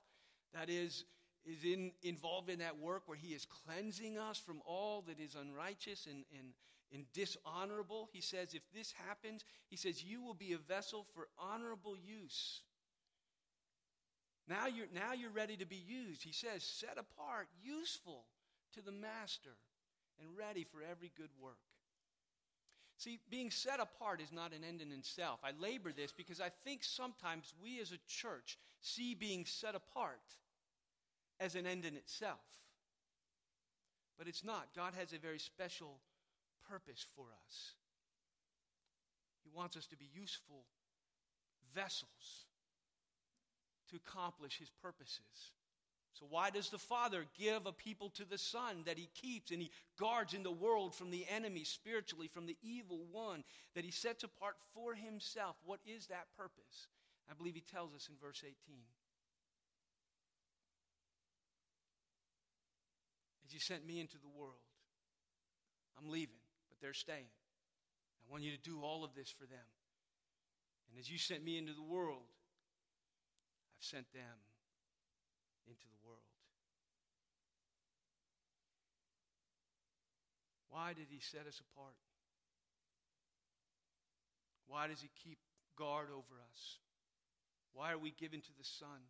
that 0.54 0.70
is, 0.70 1.04
is 1.46 1.64
in, 1.66 1.92
involved 2.04 2.50
in 2.50 2.60
that 2.60 2.80
work 2.80 3.04
where 3.06 3.18
he 3.18 3.34
is 3.34 3.46
cleansing 3.46 4.18
us 4.18 4.38
from 4.38 4.62
all 4.66 5.04
that 5.08 5.20
is 5.20 5.36
unrighteous 5.36 6.08
and, 6.10 6.24
and, 6.38 6.54
and 6.94 7.04
dishonorable, 7.12 8.08
he 8.14 8.22
says, 8.22 8.54
if 8.54 8.64
this 8.74 8.94
happens, 9.08 9.44
he 9.70 9.76
says, 9.76 10.02
you 10.02 10.22
will 10.22 10.34
be 10.34 10.54
a 10.54 10.58
vessel 10.58 11.06
for 11.14 11.28
honorable 11.38 11.98
use. 11.98 12.62
Now 14.48 14.68
you're, 14.68 14.88
now 14.94 15.14
you're 15.14 15.30
ready 15.32 15.58
to 15.58 15.66
be 15.66 15.84
used. 15.86 16.24
He 16.24 16.32
says, 16.32 16.64
set 16.64 16.98
apart, 16.98 17.50
useful 17.62 18.24
to 18.74 18.82
the 18.82 18.92
master, 18.92 19.58
and 20.20 20.30
ready 20.38 20.64
for 20.64 20.80
every 20.90 21.12
good 21.18 21.30
work. 21.42 21.58
See, 23.00 23.18
being 23.30 23.50
set 23.50 23.80
apart 23.80 24.20
is 24.20 24.34
not 24.34 24.52
an 24.52 24.66
end 24.68 24.82
in 24.82 24.92
itself. 24.92 25.40
I 25.42 25.52
labor 25.58 25.94
this 25.94 26.12
because 26.12 26.42
I 26.42 26.50
think 26.66 26.84
sometimes 26.84 27.54
we 27.64 27.80
as 27.80 27.94
a 27.94 28.00
church 28.10 28.58
see 28.82 29.16
being 29.16 29.46
set 29.46 29.74
apart 29.74 30.20
as 31.40 31.56
an 31.56 31.66
end 31.66 31.86
in 31.86 31.96
itself. 31.96 32.44
But 34.18 34.28
it's 34.28 34.44
not. 34.44 34.68
God 34.76 34.92
has 35.00 35.14
a 35.14 35.18
very 35.18 35.40
special 35.40 36.02
purpose 36.70 37.06
for 37.16 37.24
us. 37.48 37.72
He 39.46 39.50
wants 39.56 39.78
us 39.78 39.88
to 39.88 39.96
be 39.96 40.10
useful 40.14 40.66
vessels 41.74 42.48
to 43.92 43.96
accomplish 43.96 44.60
his 44.60 44.70
purposes. 44.84 45.54
So, 46.20 46.26
why 46.30 46.50
does 46.50 46.70
the 46.70 46.78
Father 46.78 47.26
give 47.38 47.66
a 47.66 47.72
people 47.72 48.10
to 48.16 48.26
the 48.26 48.38
Son 48.38 48.84
that 48.86 48.98
he 48.98 49.08
keeps 49.16 49.52
and 49.52 49.62
he 49.62 49.72
guards 49.98 50.34
in 50.34 50.44
the 50.44 50.52
world 50.52 50.94
from 50.94 51.12
the 51.12 51.26
enemy 51.34 51.64
spiritually, 51.64 52.28
from 52.28 52.46
the 52.46 52.58
evil 52.62 53.06
one 53.10 53.46
that 53.74 53.86
he 53.86 53.92
sets 53.92 54.26
apart 54.26 54.58
for 54.74 54.94
himself? 54.94 55.56
What 55.64 55.80
is 55.86 56.08
that 56.08 56.28
purpose? 56.36 56.88
I 57.32 57.36
believe 57.36 57.56
he 57.56 57.62
tells 57.62 57.96
us 57.96 58.10
in 58.10 58.16
verse 58.22 58.44
18. 58.44 58.54
As 63.48 63.54
you 63.54 63.62
sent 63.62 63.88
me 63.88 64.02
into 64.02 64.18
the 64.18 64.28
world, 64.28 64.60
I'm 65.98 66.10
leaving, 66.10 66.36
but 66.70 66.82
they're 66.82 66.94
staying. 66.94 67.32
I 68.28 68.32
want 68.32 68.44
you 68.44 68.52
to 68.52 68.62
do 68.62 68.82
all 68.84 69.06
of 69.06 69.16
this 69.16 69.30
for 69.30 69.46
them. 69.46 69.70
And 70.92 71.00
as 71.00 71.10
you 71.10 71.18
sent 71.18 71.46
me 71.46 71.58
into 71.58 71.72
the 71.72 71.82
world, 71.82 72.28
I've 73.78 73.86
sent 73.86 74.12
them 74.12 74.49
into 75.70 75.88
the 75.88 76.02
world. 76.04 76.26
Why 80.70 80.94
did 80.94 81.08
he 81.10 81.20
set 81.20 81.48
us 81.48 81.62
apart? 81.72 81.98
Why 84.68 84.88
does 84.88 85.02
he 85.02 85.10
keep 85.24 85.40
guard 85.78 86.10
over 86.14 86.38
us? 86.52 86.78
Why 87.74 87.92
are 87.92 87.98
we 87.98 88.12
given 88.12 88.42
to 88.42 88.54
the 88.58 88.66
Son? 88.66 89.02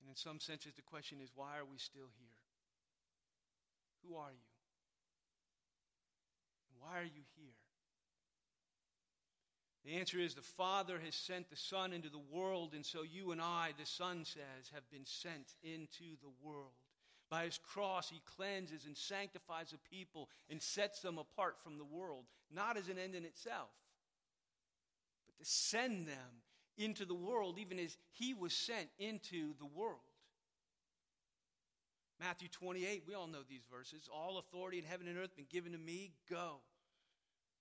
And 0.00 0.08
in 0.08 0.16
some 0.16 0.38
senses, 0.38 0.74
the 0.74 0.86
question 0.86 1.18
is 1.22 1.30
why 1.34 1.58
are 1.58 1.64
we 1.64 1.78
still 1.78 2.10
here? 2.18 2.38
Who 4.04 4.14
are 4.14 4.30
you? 4.30 4.50
Why 6.78 7.00
are 7.00 7.10
you 7.10 7.26
here? 7.34 7.55
The 9.86 9.94
answer 9.94 10.18
is 10.18 10.34
the 10.34 10.42
Father 10.42 10.98
has 11.04 11.14
sent 11.14 11.48
the 11.48 11.56
Son 11.56 11.92
into 11.92 12.08
the 12.08 12.18
world, 12.18 12.72
and 12.74 12.84
so 12.84 13.02
you 13.04 13.30
and 13.30 13.40
I, 13.40 13.70
the 13.78 13.86
Son 13.86 14.24
says, 14.24 14.72
have 14.74 14.90
been 14.90 15.06
sent 15.06 15.54
into 15.62 16.16
the 16.20 16.32
world. 16.42 16.72
By 17.30 17.44
his 17.44 17.58
cross, 17.58 18.10
he 18.10 18.20
cleanses 18.36 18.86
and 18.86 18.96
sanctifies 18.96 19.72
a 19.72 19.78
people 19.88 20.28
and 20.50 20.60
sets 20.60 21.00
them 21.02 21.18
apart 21.18 21.58
from 21.62 21.78
the 21.78 21.84
world, 21.84 22.24
not 22.52 22.76
as 22.76 22.88
an 22.88 22.98
end 22.98 23.14
in 23.14 23.24
itself, 23.24 23.70
but 25.28 25.38
to 25.38 25.48
send 25.48 26.08
them 26.08 26.42
into 26.76 27.04
the 27.04 27.14
world, 27.14 27.58
even 27.60 27.78
as 27.78 27.96
he 28.10 28.34
was 28.34 28.52
sent 28.52 28.88
into 28.98 29.54
the 29.60 29.66
world. 29.66 30.00
Matthew 32.18 32.48
28, 32.48 33.04
we 33.06 33.14
all 33.14 33.28
know 33.28 33.42
these 33.48 33.64
verses. 33.70 34.08
All 34.12 34.38
authority 34.38 34.78
in 34.78 34.84
heaven 34.84 35.06
and 35.06 35.16
earth 35.16 35.36
been 35.36 35.46
given 35.48 35.72
to 35.72 35.78
me. 35.78 36.12
Go. 36.28 36.56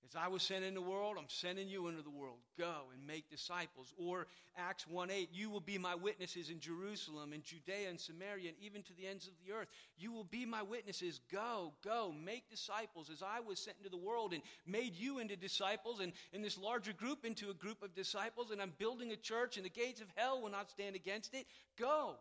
As 0.08 0.15
I 0.15 0.28
was 0.28 0.44
sent 0.44 0.63
into 0.63 0.82
the 0.82 0.88
world, 0.88 1.15
I'm 1.18 1.30
sending 1.30 1.68
you 1.68 1.88
into 1.88 2.04
the 2.04 2.12
world. 2.12 2.38
Go 2.60 2.74
and 2.94 3.08
make 3.08 3.30
disciples. 3.30 3.91
Or 3.98 4.28
Acts 4.56 4.88
1 4.88 5.10
8, 5.10 5.30
you 5.34 5.50
will 5.50 5.62
be 5.62 5.80
my 5.80 5.96
witnesses 5.96 6.52
in 6.52 6.60
Jerusalem, 6.60 7.34
in 7.34 7.41
Judea 7.41 7.89
and 7.89 8.00
Samaria, 8.00 8.50
and 8.50 8.58
even 8.62 8.84
to 8.84 8.94
the 8.96 9.08
ends 9.08 9.28
of 9.28 9.34
the 9.44 9.54
earth. 9.54 9.68
You 9.98 10.12
will 10.12 10.24
be 10.24 10.46
my 10.46 10.62
witnesses. 10.62 11.22
Go, 11.32 11.74
go, 11.84 12.13
make 12.24 12.50
disciples 12.50 13.10
as 13.10 13.24
I 13.24 13.39
was 13.39 13.60
sent 13.60 13.78
into 13.78 13.89
the 13.89 13.98
world 13.98 14.34
and 14.34 14.44
made 14.68 14.96
you 14.96 15.18
into 15.20 15.36
disciples 15.36 16.00
and 16.00 16.13
in 16.34 16.44
this 16.44 16.58
larger 16.58 16.94
group 16.94 17.26
into 17.26 17.50
a 17.50 17.56
group 17.56 17.82
of 17.82 17.96
disciples. 17.96 18.52
And 18.52 18.62
I'm 18.62 18.74
building 18.78 19.12
a 19.12 19.18
church, 19.18 19.58
and 19.58 19.65
the 19.65 19.70
gates 19.70 20.02
of 20.02 20.08
hell 20.15 20.39
will 20.39 20.52
not 20.52 20.70
stand 20.70 20.96
against 20.96 21.34
it. 21.34 21.48
Go. 21.80 22.15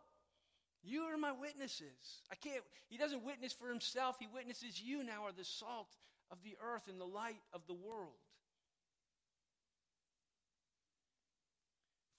You 0.83 1.03
are 1.03 1.16
my 1.16 1.33
witnesses. 1.33 2.23
I 2.31 2.35
can't, 2.35 2.62
he 2.88 2.99
doesn't 2.99 3.25
witness 3.25 3.53
for 3.53 3.68
himself, 3.68 4.16
he 4.20 4.27
witnesses 4.27 4.81
you 4.81 5.03
now 5.03 5.25
are 5.25 5.33
the 5.33 5.44
salt 5.44 5.88
of 6.30 6.38
the 6.42 6.56
earth 6.62 6.88
and 6.88 7.00
the 7.00 7.04
light 7.04 7.40
of 7.52 7.62
the 7.66 7.74
world. 7.74 8.18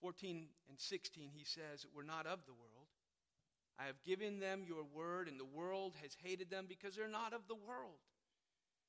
14 0.02 0.46
and 0.70 0.80
16, 0.80 1.32
he 1.34 1.44
says, 1.44 1.86
We're 1.96 2.04
not 2.04 2.28
of 2.28 2.46
the 2.46 2.54
world. 2.54 2.88
I 3.80 3.86
have 3.86 4.02
given 4.04 4.40
them 4.40 4.64
your 4.66 4.84
word, 4.84 5.28
and 5.28 5.40
the 5.40 5.46
world 5.46 5.96
has 6.02 6.16
hated 6.24 6.50
them 6.50 6.66
because 6.70 6.96
they're 6.96 7.08
not 7.08 7.34
of 7.34 7.42
the 7.48 7.56
world. 7.56 8.00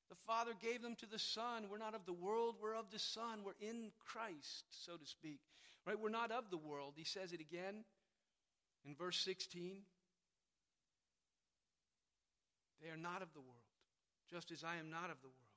The 0.09 0.15
Father 0.15 0.51
gave 0.61 0.81
them 0.81 0.95
to 0.99 1.05
the 1.05 1.19
Son. 1.19 1.65
We're 1.69 1.77
not 1.77 1.95
of 1.95 2.05
the 2.05 2.13
world, 2.13 2.55
we're 2.61 2.75
of 2.75 2.91
the 2.91 2.99
Son. 2.99 3.39
We're 3.43 3.59
in 3.59 3.91
Christ, 4.05 4.65
so 4.69 4.95
to 4.95 5.05
speak. 5.05 5.39
Right? 5.85 5.99
We're 5.99 6.09
not 6.09 6.31
of 6.31 6.49
the 6.49 6.57
world. 6.57 6.93
He 6.95 7.03
says 7.03 7.33
it 7.33 7.41
again 7.41 7.83
in 8.85 8.95
verse 8.95 9.19
16. 9.19 9.77
They 12.81 12.89
are 12.89 12.97
not 12.97 13.21
of 13.21 13.33
the 13.33 13.41
world 13.41 13.66
just 14.31 14.51
as 14.51 14.63
I 14.63 14.77
am 14.77 14.89
not 14.89 15.09
of 15.09 15.21
the 15.21 15.27
world. 15.27 15.47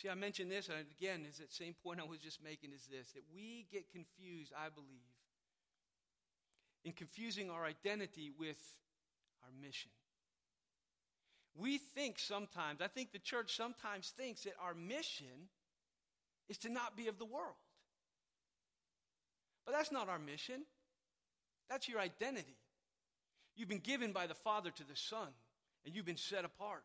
See, 0.00 0.08
I 0.08 0.14
mentioned 0.14 0.50
this, 0.50 0.68
and 0.68 0.78
again, 0.96 1.26
is 1.28 1.38
that 1.38 1.52
same 1.52 1.74
point 1.82 1.98
I 2.00 2.04
was 2.04 2.20
just 2.20 2.42
making 2.42 2.70
is 2.72 2.86
this 2.86 3.10
that 3.12 3.24
we 3.34 3.66
get 3.72 3.90
confused, 3.90 4.52
I 4.56 4.68
believe, 4.68 5.10
in 6.84 6.92
confusing 6.92 7.50
our 7.50 7.64
identity 7.64 8.30
with 8.38 8.62
our 9.42 9.50
mission. 9.60 9.90
We 11.56 11.78
think 11.78 12.20
sometimes, 12.20 12.80
I 12.80 12.86
think 12.86 13.10
the 13.10 13.18
church 13.18 13.56
sometimes 13.56 14.10
thinks 14.10 14.44
that 14.44 14.54
our 14.62 14.74
mission 14.74 15.48
is 16.48 16.58
to 16.58 16.68
not 16.68 16.96
be 16.96 17.08
of 17.08 17.18
the 17.18 17.24
world. 17.24 17.56
But 19.66 19.72
that's 19.72 19.90
not 19.90 20.08
our 20.08 20.20
mission, 20.20 20.62
that's 21.68 21.88
your 21.88 21.98
identity. 21.98 22.56
You've 23.56 23.68
been 23.68 23.78
given 23.78 24.12
by 24.12 24.28
the 24.28 24.34
Father 24.34 24.70
to 24.70 24.84
the 24.84 24.94
Son 24.94 25.28
and 25.84 25.94
you've 25.94 26.06
been 26.06 26.16
set 26.16 26.44
apart. 26.44 26.84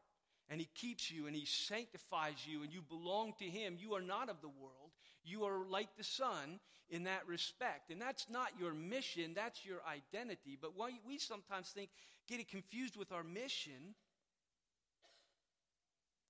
And 0.50 0.60
He 0.60 0.68
keeps 0.76 1.10
you 1.10 1.28
and 1.28 1.36
He 1.36 1.46
sanctifies 1.46 2.46
you, 2.46 2.64
and 2.64 2.74
you 2.74 2.82
belong 2.82 3.34
to 3.40 3.46
Him. 3.46 3.78
You 3.80 3.94
are 3.96 4.02
not 4.02 4.30
of 4.30 4.42
the 4.42 4.50
world. 4.50 4.92
You 5.24 5.46
are 5.46 5.66
like 5.70 5.96
the 5.98 6.04
Son 6.04 6.60
in 6.90 7.04
that 7.04 7.26
respect. 7.28 7.90
And 7.90 8.02
that's 8.02 8.30
not 8.30 8.50
your 8.60 8.74
mission, 8.74 9.34
that's 9.34 9.66
your 9.66 9.80
identity. 9.90 10.58
But 10.62 10.74
we 11.08 11.18
sometimes 11.18 11.70
think, 11.70 11.90
get 12.28 12.40
it 12.40 12.50
confused 12.50 12.98
with 12.98 13.12
our 13.12 13.24
mission. 13.24 13.96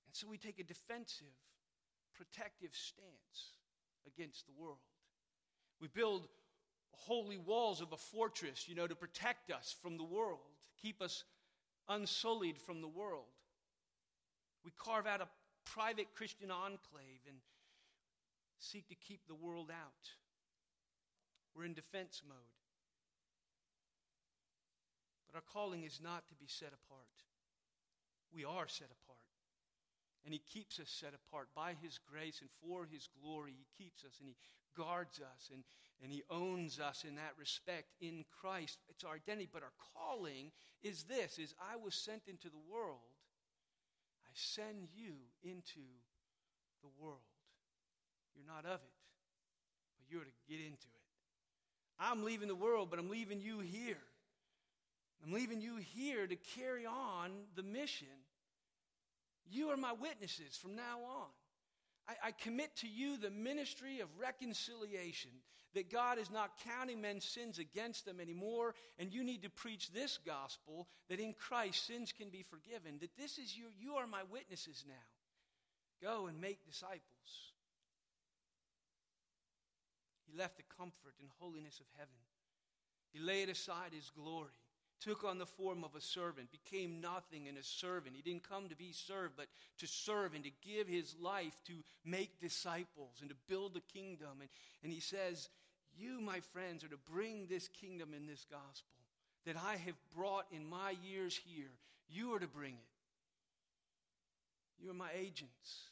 And 0.05 0.13
so 0.13 0.27
we 0.27 0.37
take 0.37 0.59
a 0.59 0.63
defensive, 0.63 1.25
protective 2.15 2.69
stance 2.73 3.57
against 4.05 4.45
the 4.45 4.53
world. 4.55 4.77
We 5.81 5.87
build 5.87 6.27
holy 6.91 7.37
walls 7.37 7.81
of 7.81 7.91
a 7.91 7.97
fortress, 7.97 8.67
you 8.67 8.75
know, 8.75 8.85
to 8.85 8.95
protect 8.95 9.51
us 9.51 9.75
from 9.81 9.97
the 9.97 10.03
world, 10.03 10.39
keep 10.81 11.01
us 11.01 11.23
unsullied 11.89 12.57
from 12.57 12.81
the 12.81 12.87
world. 12.87 13.33
We 14.63 14.71
carve 14.77 15.07
out 15.07 15.21
a 15.21 15.27
private 15.65 16.13
Christian 16.15 16.51
enclave 16.51 17.21
and 17.27 17.37
seek 18.59 18.87
to 18.89 18.95
keep 18.95 19.27
the 19.27 19.35
world 19.35 19.69
out. 19.71 20.09
We're 21.55 21.65
in 21.65 21.73
defense 21.73 22.21
mode. 22.27 22.37
But 25.27 25.37
our 25.37 25.43
calling 25.53 25.83
is 25.83 25.99
not 26.01 26.27
to 26.29 26.35
be 26.35 26.47
set 26.47 26.69
apart. 26.69 27.07
We 28.33 28.45
are 28.45 28.67
set 28.67 28.89
apart. 29.03 29.17
And 30.25 30.33
He 30.33 30.39
keeps 30.39 30.79
us 30.79 30.89
set 30.89 31.13
apart 31.13 31.49
by 31.55 31.75
His 31.81 31.99
grace 32.09 32.39
and 32.41 32.49
for 32.61 32.85
His 32.85 33.09
glory. 33.21 33.53
He 33.57 33.83
keeps 33.83 34.03
us 34.03 34.17
and 34.19 34.29
He 34.29 34.35
guards 34.75 35.19
us 35.19 35.49
and, 35.51 35.63
and 36.01 36.11
He 36.11 36.23
owns 36.29 36.79
us 36.79 37.05
in 37.07 37.15
that 37.15 37.33
respect 37.37 37.89
in 38.01 38.25
Christ. 38.41 38.79
It's 38.89 39.03
our 39.03 39.15
identity, 39.15 39.49
but 39.51 39.63
our 39.63 39.73
calling 39.95 40.51
is 40.81 41.03
this 41.03 41.39
is 41.39 41.53
I 41.59 41.75
was 41.75 41.95
sent 41.95 42.23
into 42.27 42.49
the 42.49 42.61
world. 42.71 42.99
I 44.25 44.31
send 44.33 44.87
you 44.95 45.13
into 45.43 45.81
the 46.81 46.89
world. 46.99 47.19
You're 48.35 48.47
not 48.47 48.65
of 48.65 48.79
it, 48.79 48.97
but 49.97 50.11
you're 50.11 50.23
to 50.23 50.31
get 50.49 50.59
into 50.59 50.87
it. 50.87 51.03
I'm 51.99 52.23
leaving 52.23 52.47
the 52.47 52.55
world, 52.55 52.89
but 52.89 52.99
I'm 52.99 53.09
leaving 53.09 53.39
you 53.39 53.59
here. 53.59 54.01
I'm 55.23 55.31
leaving 55.31 55.61
you 55.61 55.77
here 55.77 56.27
to 56.27 56.35
carry 56.35 56.85
on 56.85 57.31
the 57.55 57.63
mission. 57.63 58.07
You 59.49 59.69
are 59.69 59.77
my 59.77 59.93
witnesses 59.93 60.57
from 60.57 60.75
now 60.75 60.99
on. 61.05 61.29
I, 62.07 62.27
I, 62.27 62.31
commit 62.31 62.75
to 62.77 62.87
you 62.87 63.17
the 63.17 63.29
ministry 63.29 63.99
of 64.01 64.09
reconciliation, 64.19 65.31
that 65.73 65.91
God 65.91 66.19
is 66.19 66.29
not 66.29 66.51
counting 66.65 67.01
men's 67.01 67.25
sins 67.25 67.59
against 67.59 68.05
them 68.05 68.19
anymore, 68.19 68.75
and 68.99 69.11
you 69.11 69.23
need 69.23 69.43
to 69.43 69.49
preach 69.49 69.91
this 69.91 70.19
gospel 70.25 70.87
that 71.09 71.19
in 71.19 71.33
Christ 71.33 71.87
sins 71.87 72.11
can 72.11 72.29
be 72.29 72.43
forgiven, 72.43 72.99
that 73.01 73.15
this 73.17 73.37
is 73.37 73.57
your, 73.57 73.69
you 73.79 73.95
are 73.95 74.07
my 74.07 74.21
witnesses 74.31 74.83
now. 74.87 76.07
Go 76.07 76.27
and 76.27 76.39
make 76.39 76.65
disciples. 76.65 77.01
He 80.29 80.37
left 80.37 80.57
the 80.57 80.63
comfort 80.77 81.15
and 81.19 81.29
holiness 81.39 81.79
of 81.79 81.85
heaven. 81.97 82.13
He 83.13 83.19
laid 83.19 83.49
aside 83.49 83.93
his 83.93 84.11
glory 84.15 84.51
took 85.01 85.23
on 85.23 85.37
the 85.37 85.45
form 85.45 85.83
of 85.83 85.95
a 85.95 86.01
servant, 86.01 86.51
became 86.51 87.01
nothing 87.01 87.47
and 87.47 87.57
a 87.57 87.63
servant. 87.63 88.15
He 88.15 88.21
didn't 88.21 88.47
come 88.47 88.69
to 88.69 88.75
be 88.75 88.91
served, 88.91 89.33
but 89.35 89.47
to 89.79 89.87
serve 89.87 90.33
and 90.33 90.43
to 90.43 90.51
give 90.61 90.87
his 90.87 91.15
life 91.21 91.55
to 91.67 91.73
make 92.05 92.39
disciples 92.39 93.17
and 93.21 93.29
to 93.29 93.35
build 93.47 93.75
a 93.75 93.93
kingdom. 93.93 94.39
And, 94.39 94.49
and 94.83 94.93
he 94.93 94.99
says, 94.99 95.49
You, 95.97 96.21
my 96.21 96.39
friends, 96.39 96.83
are 96.83 96.89
to 96.89 97.11
bring 97.11 97.47
this 97.47 97.67
kingdom 97.67 98.13
and 98.13 98.27
this 98.27 98.45
gospel 98.49 98.93
that 99.45 99.55
I 99.57 99.75
have 99.77 99.95
brought 100.15 100.45
in 100.51 100.65
my 100.65 100.95
years 101.03 101.39
here. 101.45 101.71
You 102.09 102.33
are 102.35 102.39
to 102.39 102.47
bring 102.47 102.73
it. 102.73 102.93
You 104.83 104.91
are 104.91 104.95
my 104.95 105.11
agents, 105.17 105.89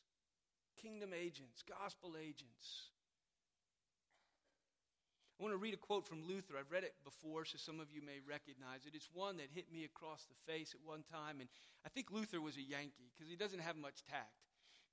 kingdom 0.82 1.12
agents, 1.14 1.64
gospel 1.68 2.16
agents. 2.22 2.91
I 5.42 5.44
want 5.44 5.56
to 5.56 5.58
read 5.58 5.74
a 5.74 5.78
quote 5.78 6.06
from 6.06 6.22
Luther. 6.28 6.54
I've 6.54 6.70
read 6.70 6.84
it 6.84 6.94
before, 7.04 7.46
so 7.46 7.58
some 7.58 7.80
of 7.80 7.88
you 7.90 8.00
may 8.06 8.22
recognize 8.30 8.86
it. 8.86 8.94
It's 8.94 9.10
one 9.12 9.38
that 9.38 9.48
hit 9.56 9.74
me 9.74 9.86
across 9.86 10.30
the 10.30 10.38
face 10.46 10.76
at 10.78 10.88
one 10.88 11.02
time, 11.12 11.40
and 11.40 11.50
I 11.84 11.90
think 11.90 12.12
Luther 12.12 12.40
was 12.40 12.58
a 12.58 12.62
Yankee 12.62 13.10
because 13.18 13.28
he 13.28 13.36
doesn't 13.36 13.58
have 13.58 13.76
much 13.76 14.06
tact. 14.06 14.38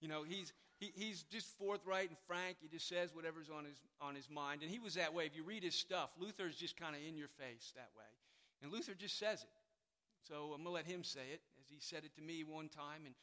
You 0.01 0.09
know, 0.09 0.23
he's, 0.23 0.55
he, 0.81 0.91
he's 0.97 1.25
just 1.25 1.49
forthright 1.59 2.09
and 2.09 2.17
frank. 2.27 2.57
He 2.63 2.69
just 2.69 2.89
says 2.89 3.11
whatever's 3.13 3.51
on 3.51 3.67
his, 3.67 3.77
on 4.01 4.15
his 4.15 4.31
mind. 4.31 4.63
And 4.63 4.71
he 4.71 4.79
was 4.79 4.95
that 4.95 5.13
way. 5.13 5.27
If 5.27 5.37
you 5.37 5.43
read 5.45 5.63
his 5.63 5.75
stuff, 5.75 6.09
Luther's 6.19 6.57
just 6.57 6.79
kind 6.79 6.97
of 6.97 7.03
in 7.07 7.19
your 7.19 7.29
face 7.29 7.75
that 7.77 7.91
way. 7.95 8.09
And 8.63 8.73
Luther 8.73 8.95
just 8.95 9.19
says 9.19 9.43
it. 9.43 9.53
So 10.27 10.57
I'm 10.57 10.65
going 10.65 10.65
to 10.65 10.71
let 10.71 10.87
him 10.87 11.05
say 11.05 11.29
it, 11.31 11.43
as 11.61 11.69
he 11.69 11.77
said 11.79 12.05
it 12.05 12.15
to 12.17 12.23
me 12.23 12.43
one 12.43 12.71
time. 12.71 13.05
And 13.05 13.15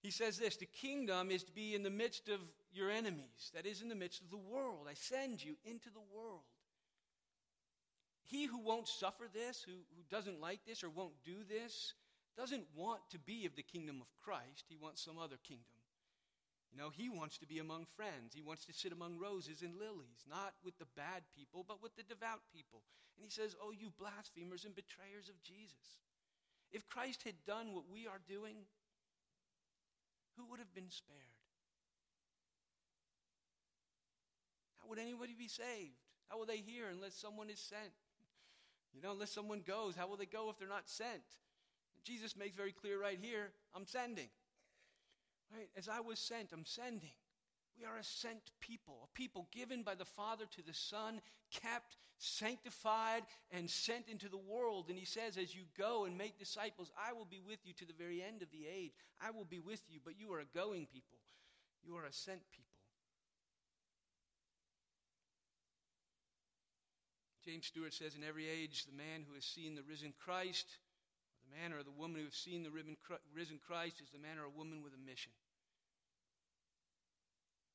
he 0.00 0.12
says 0.12 0.38
this 0.38 0.56
The 0.56 0.66
kingdom 0.66 1.32
is 1.32 1.42
to 1.42 1.52
be 1.52 1.74
in 1.74 1.82
the 1.82 1.90
midst 1.90 2.28
of 2.28 2.38
your 2.72 2.88
enemies, 2.88 3.50
that 3.52 3.66
is, 3.66 3.82
in 3.82 3.88
the 3.88 3.96
midst 3.96 4.22
of 4.22 4.30
the 4.30 4.36
world. 4.36 4.86
I 4.88 4.94
send 4.94 5.42
you 5.42 5.56
into 5.64 5.90
the 5.90 6.04
world. 6.14 6.42
He 8.28 8.44
who 8.44 8.60
won't 8.60 8.86
suffer 8.86 9.24
this, 9.32 9.64
who, 9.64 9.72
who 9.72 10.02
doesn't 10.10 10.40
like 10.40 10.60
this 10.66 10.84
or 10.84 10.90
won't 10.90 11.16
do 11.24 11.36
this, 11.48 11.94
doesn't 12.36 12.66
want 12.76 13.00
to 13.10 13.18
be 13.18 13.46
of 13.46 13.56
the 13.56 13.62
kingdom 13.62 14.02
of 14.02 14.06
Christ. 14.22 14.68
He 14.68 14.76
wants 14.76 15.02
some 15.02 15.18
other 15.18 15.38
kingdom. 15.42 15.64
You 16.70 16.76
know, 16.76 16.90
he 16.92 17.08
wants 17.08 17.38
to 17.38 17.46
be 17.46 17.58
among 17.58 17.86
friends. 17.96 18.34
He 18.34 18.42
wants 18.42 18.66
to 18.66 18.74
sit 18.74 18.92
among 18.92 19.18
roses 19.18 19.62
and 19.62 19.80
lilies, 19.80 20.28
not 20.28 20.52
with 20.62 20.76
the 20.78 20.92
bad 20.94 21.22
people, 21.34 21.64
but 21.66 21.82
with 21.82 21.96
the 21.96 22.02
devout 22.02 22.44
people. 22.54 22.82
And 23.16 23.24
he 23.24 23.30
says, 23.30 23.56
Oh, 23.62 23.72
you 23.72 23.88
blasphemers 23.98 24.66
and 24.66 24.76
betrayers 24.76 25.30
of 25.30 25.42
Jesus. 25.42 26.04
If 26.70 26.86
Christ 26.86 27.22
had 27.24 27.40
done 27.46 27.72
what 27.72 27.88
we 27.90 28.06
are 28.06 28.20
doing, 28.28 28.68
who 30.36 30.44
would 30.50 30.60
have 30.60 30.74
been 30.74 30.90
spared? 30.90 31.40
How 34.82 34.88
would 34.90 34.98
anybody 34.98 35.34
be 35.36 35.48
saved? 35.48 35.96
How 36.28 36.38
will 36.38 36.46
they 36.46 36.58
hear 36.58 36.88
unless 36.92 37.14
someone 37.14 37.48
is 37.48 37.58
sent? 37.58 37.96
You 38.98 39.06
know, 39.06 39.12
unless 39.12 39.30
someone 39.30 39.62
goes, 39.64 39.94
how 39.94 40.08
will 40.08 40.16
they 40.16 40.26
go 40.26 40.50
if 40.50 40.58
they're 40.58 40.66
not 40.66 40.88
sent? 40.88 41.22
Jesus 42.02 42.36
makes 42.36 42.56
very 42.56 42.72
clear 42.72 43.00
right 43.00 43.18
here 43.20 43.52
I'm 43.72 43.86
sending. 43.86 44.28
Right? 45.54 45.68
As 45.76 45.88
I 45.88 46.00
was 46.00 46.18
sent, 46.18 46.50
I'm 46.52 46.64
sending. 46.64 47.14
We 47.78 47.84
are 47.84 47.96
a 47.96 48.02
sent 48.02 48.50
people, 48.60 48.98
a 49.04 49.16
people 49.16 49.46
given 49.52 49.84
by 49.84 49.94
the 49.94 50.04
Father 50.04 50.46
to 50.50 50.66
the 50.66 50.74
Son, 50.74 51.20
kept, 51.52 51.96
sanctified, 52.18 53.22
and 53.52 53.70
sent 53.70 54.08
into 54.08 54.28
the 54.28 54.36
world. 54.36 54.86
And 54.88 54.98
he 54.98 55.04
says, 55.04 55.36
As 55.36 55.54
you 55.54 55.62
go 55.78 56.04
and 56.04 56.18
make 56.18 56.36
disciples, 56.36 56.90
I 56.98 57.12
will 57.12 57.24
be 57.24 57.38
with 57.38 57.60
you 57.64 57.72
to 57.74 57.86
the 57.86 57.92
very 57.92 58.20
end 58.20 58.42
of 58.42 58.50
the 58.50 58.66
age. 58.66 58.90
I 59.24 59.30
will 59.30 59.44
be 59.44 59.60
with 59.60 59.82
you, 59.88 60.00
but 60.04 60.18
you 60.18 60.32
are 60.32 60.40
a 60.40 60.56
going 60.56 60.86
people. 60.86 61.18
You 61.86 61.94
are 61.96 62.04
a 62.04 62.12
sent 62.12 62.40
people. 62.50 62.67
James 67.48 67.72
Stewart 67.72 67.94
says, 67.94 68.12
In 68.14 68.28
every 68.28 68.44
age, 68.44 68.84
the 68.84 68.92
man 68.92 69.24
who 69.26 69.32
has 69.32 69.44
seen 69.44 69.74
the 69.74 69.88
risen 69.88 70.12
Christ, 70.12 70.68
the 71.40 71.56
man 71.56 71.72
or 71.72 71.82
the 71.82 71.96
woman 71.96 72.20
who 72.20 72.28
has 72.28 72.36
seen 72.36 72.62
the 72.62 72.68
risen 72.68 73.58
Christ, 73.66 74.02
is 74.04 74.12
the 74.12 74.20
man 74.20 74.36
or 74.36 74.44
a 74.44 74.52
woman 74.52 74.84
with 74.84 74.92
a 74.92 75.00
mission. 75.00 75.32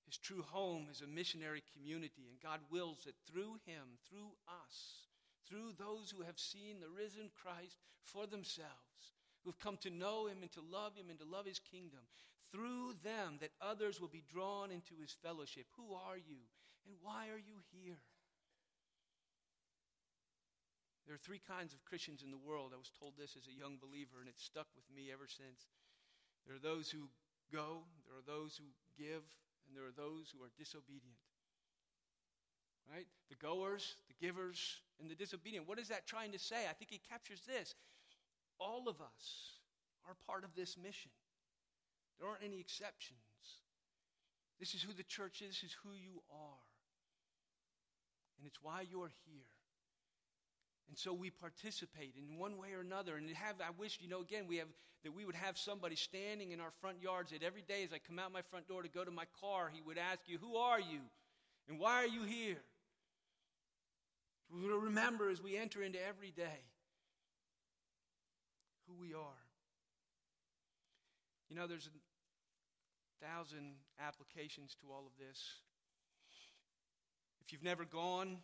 His 0.05 0.19
true 0.19 0.43
home 0.45 0.89
is 0.91 1.01
a 1.01 1.09
missionary 1.09 1.63
community, 1.73 2.29
and 2.29 2.37
God 2.37 2.59
wills 2.69 3.09
that 3.09 3.17
through 3.25 3.57
him, 3.65 3.97
through 4.05 4.37
us, 4.45 5.09
through 5.49 5.73
those 5.79 6.13
who 6.13 6.21
have 6.21 6.37
seen 6.37 6.77
the 6.77 6.93
risen 6.93 7.33
Christ 7.33 7.81
for 8.03 8.27
themselves, 8.27 9.17
who've 9.41 9.57
come 9.57 9.77
to 9.81 9.89
know 9.89 10.27
him 10.27 10.45
and 10.45 10.51
to 10.53 10.61
love 10.61 10.93
him 10.93 11.09
and 11.09 11.17
to 11.17 11.25
love 11.25 11.47
his 11.47 11.57
kingdom, 11.57 12.05
through 12.51 12.93
them 13.01 13.41
that 13.41 13.57
others 13.57 13.99
will 13.99 14.13
be 14.13 14.21
drawn 14.29 14.69
into 14.69 15.01
his 15.01 15.17
fellowship. 15.25 15.65
Who 15.77 15.95
are 15.95 16.17
you, 16.17 16.45
and 16.85 16.93
why 17.01 17.33
are 17.33 17.41
you 17.41 17.57
here? 17.73 17.97
There 21.05 21.15
are 21.15 21.19
three 21.19 21.41
kinds 21.43 21.73
of 21.73 21.83
Christians 21.83 22.23
in 22.23 22.31
the 22.31 22.39
world. 22.39 22.71
I 22.71 22.79
was 22.79 22.91
told 22.95 23.13
this 23.19 23.35
as 23.35 23.47
a 23.47 23.59
young 23.59 23.75
believer, 23.75 24.23
and 24.23 24.29
it's 24.29 24.43
stuck 24.43 24.67
with 24.75 24.87
me 24.87 25.11
ever 25.11 25.27
since. 25.27 25.67
There 26.47 26.55
are 26.55 26.63
those 26.63 26.89
who 26.89 27.11
go, 27.51 27.83
there 28.07 28.15
are 28.15 28.27
those 28.27 28.55
who 28.55 28.71
give, 28.95 29.23
and 29.67 29.75
there 29.75 29.83
are 29.83 29.95
those 29.95 30.31
who 30.31 30.39
are 30.43 30.51
disobedient. 30.57 31.19
Right? 32.87 33.07
The 33.29 33.35
goers, 33.35 33.95
the 34.07 34.15
givers, 34.19 34.79
and 34.99 35.09
the 35.09 35.15
disobedient. 35.15 35.67
What 35.67 35.79
is 35.79 35.87
that 35.87 36.07
trying 36.07 36.31
to 36.31 36.39
say? 36.39 36.67
I 36.69 36.73
think 36.73 36.91
it 36.91 37.01
captures 37.07 37.41
this. 37.47 37.75
All 38.59 38.87
of 38.87 38.99
us 38.99 39.59
are 40.07 40.15
part 40.27 40.43
of 40.43 40.55
this 40.55 40.77
mission. 40.77 41.11
There 42.19 42.27
aren't 42.27 42.43
any 42.43 42.59
exceptions. 42.59 43.19
This 44.59 44.73
is 44.73 44.83
who 44.83 44.93
the 44.93 45.03
church 45.03 45.41
is, 45.41 45.59
this 45.59 45.71
is 45.71 45.77
who 45.83 45.91
you 45.95 46.21
are. 46.31 46.63
And 48.37 48.47
it's 48.47 48.61
why 48.61 48.85
you're 48.89 49.11
here. 49.25 49.51
And 50.89 50.97
so 50.97 51.13
we 51.13 51.29
participate 51.29 52.13
in 52.17 52.37
one 52.37 52.57
way 52.57 52.73
or 52.73 52.81
another. 52.81 53.15
And 53.15 53.29
have, 53.31 53.55
I 53.61 53.71
wish, 53.77 53.99
you 54.01 54.09
know, 54.09 54.21
again, 54.21 54.45
we 54.47 54.57
have, 54.57 54.67
that 55.03 55.13
we 55.13 55.25
would 55.25 55.35
have 55.35 55.57
somebody 55.57 55.95
standing 55.95 56.51
in 56.51 56.59
our 56.59 56.71
front 56.81 57.01
yards 57.01 57.31
that 57.31 57.43
every 57.43 57.61
day 57.61 57.83
as 57.83 57.93
I 57.93 57.99
come 57.99 58.19
out 58.19 58.31
my 58.31 58.41
front 58.41 58.67
door 58.67 58.83
to 58.83 58.89
go 58.89 59.03
to 59.03 59.11
my 59.11 59.25
car, 59.41 59.71
he 59.73 59.81
would 59.81 59.97
ask 59.97 60.19
you, 60.27 60.37
Who 60.39 60.57
are 60.57 60.79
you? 60.79 60.99
And 61.67 61.79
why 61.79 62.03
are 62.03 62.07
you 62.07 62.23
here? 62.23 62.61
We 64.53 64.67
will 64.67 64.79
remember 64.79 65.29
as 65.29 65.41
we 65.41 65.57
enter 65.57 65.81
into 65.81 65.99
every 66.05 66.31
day 66.31 66.61
who 68.87 68.93
we 68.99 69.13
are. 69.13 69.43
You 71.49 71.55
know, 71.55 71.67
there's 71.67 71.87
a 71.87 73.25
thousand 73.25 73.75
applications 73.99 74.75
to 74.81 74.91
all 74.91 75.05
of 75.05 75.13
this. 75.17 75.39
If 77.45 77.51
you've 77.51 77.63
never 77.63 77.85
gone, 77.85 78.37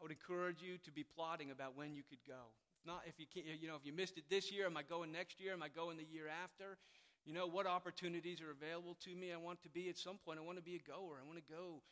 I 0.00 0.02
would 0.02 0.12
encourage 0.12 0.62
you 0.62 0.78
to 0.84 0.90
be 0.90 1.04
plotting 1.04 1.50
about 1.50 1.76
when 1.76 1.94
you 1.94 2.02
could 2.08 2.24
go. 2.26 2.48
If 2.80 2.86
not, 2.86 3.02
if 3.04 3.20
you 3.20 3.26
can't, 3.28 3.44
you 3.60 3.68
know, 3.68 3.76
if 3.76 3.84
you 3.84 3.92
missed 3.92 4.16
it 4.16 4.24
this 4.30 4.50
year, 4.50 4.64
am 4.64 4.76
I 4.76 4.82
going 4.82 5.12
next 5.12 5.40
year? 5.40 5.52
Am 5.52 5.62
I 5.62 5.68
going 5.68 5.98
the 5.98 6.08
year 6.08 6.24
after? 6.42 6.78
You 7.26 7.34
know, 7.34 7.46
what 7.46 7.66
opportunities 7.66 8.40
are 8.40 8.50
available 8.50 8.96
to 9.04 9.14
me? 9.14 9.32
I 9.32 9.36
want 9.36 9.60
to 9.62 9.68
be 9.68 9.90
at 9.90 9.98
some 9.98 10.16
point, 10.24 10.38
I 10.38 10.42
want 10.42 10.56
to 10.56 10.64
be 10.64 10.80
a 10.80 10.82
goer. 10.88 11.20
I 11.20 11.26
want 11.28 11.36
to 11.36 11.52
go. 11.52 11.84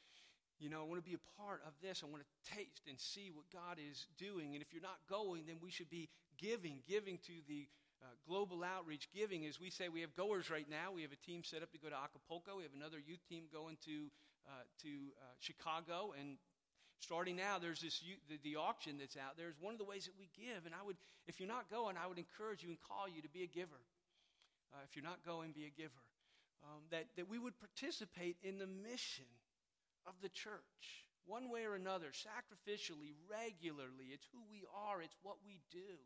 You 0.58 0.70
know, 0.70 0.80
I 0.80 0.84
want 0.88 1.04
to 1.04 1.08
be 1.08 1.14
a 1.14 1.24
part 1.36 1.60
of 1.68 1.76
this. 1.84 2.02
I 2.02 2.08
want 2.08 2.24
to 2.24 2.56
taste 2.56 2.88
and 2.88 2.98
see 2.98 3.30
what 3.30 3.44
God 3.52 3.76
is 3.76 4.08
doing. 4.16 4.56
And 4.56 4.62
if 4.62 4.72
you're 4.72 4.82
not 4.82 4.98
going, 5.08 5.44
then 5.46 5.60
we 5.62 5.70
should 5.70 5.90
be 5.90 6.08
giving, 6.40 6.80
giving 6.88 7.18
to 7.28 7.44
the 7.46 7.68
uh, 8.00 8.06
global 8.26 8.62
outreach 8.62 9.08
giving 9.12 9.44
as 9.44 9.58
we 9.58 9.70
say 9.70 9.88
we 9.88 10.00
have 10.00 10.14
goers 10.14 10.50
right 10.50 10.70
now 10.70 10.94
we 10.94 11.02
have 11.02 11.10
a 11.10 11.26
team 11.26 11.42
set 11.42 11.62
up 11.62 11.72
to 11.72 11.78
go 11.78 11.88
to 11.88 11.98
acapulco 11.98 12.56
we 12.56 12.62
have 12.62 12.70
another 12.70 13.02
youth 13.02 13.18
team 13.28 13.42
going 13.52 13.76
to, 13.84 14.06
uh, 14.46 14.62
to 14.80 15.10
uh, 15.18 15.34
chicago 15.40 16.14
and 16.14 16.38
starting 17.00 17.36
now, 17.36 17.58
there's 17.58 17.80
this 17.80 18.02
the, 18.28 18.38
the, 18.42 18.56
auction 18.56 18.98
that's 18.98 19.16
out 19.16 19.36
there. 19.36 19.48
Is 19.48 19.60
one 19.60 19.74
of 19.74 19.78
the 19.78 19.86
ways 19.86 20.04
that 20.06 20.18
we 20.18 20.28
give. 20.34 20.66
And 20.66 20.74
I 20.74 20.82
would, 20.84 20.96
if 21.26 21.38
you're 21.38 21.48
not 21.48 21.70
going, 21.70 21.96
I 21.96 22.06
would 22.06 22.18
encourage 22.18 22.62
you 22.62 22.70
and 22.70 22.78
call 22.80 23.08
you 23.08 23.22
to 23.22 23.28
be 23.28 23.42
a 23.42 23.50
giver. 23.50 23.82
Uh, 24.74 24.84
if 24.84 24.96
you're 24.96 25.06
not 25.06 25.24
going, 25.24 25.52
be 25.52 25.64
a 25.64 25.74
giver. 25.74 26.04
Um, 26.66 26.82
that, 26.90 27.06
that 27.16 27.30
we 27.30 27.38
would 27.38 27.54
participate 27.58 28.36
in 28.42 28.58
the 28.58 28.66
mission 28.66 29.30
of 30.06 30.18
the 30.20 30.28
church, 30.28 31.06
one 31.24 31.50
way 31.50 31.64
or 31.64 31.74
another, 31.74 32.10
sacrificially, 32.10 33.14
regularly. 33.30 34.10
It's 34.10 34.26
who 34.32 34.42
we 34.50 34.66
are, 34.74 35.00
it's 35.00 35.16
what 35.22 35.38
we 35.46 35.60
do. 35.70 36.02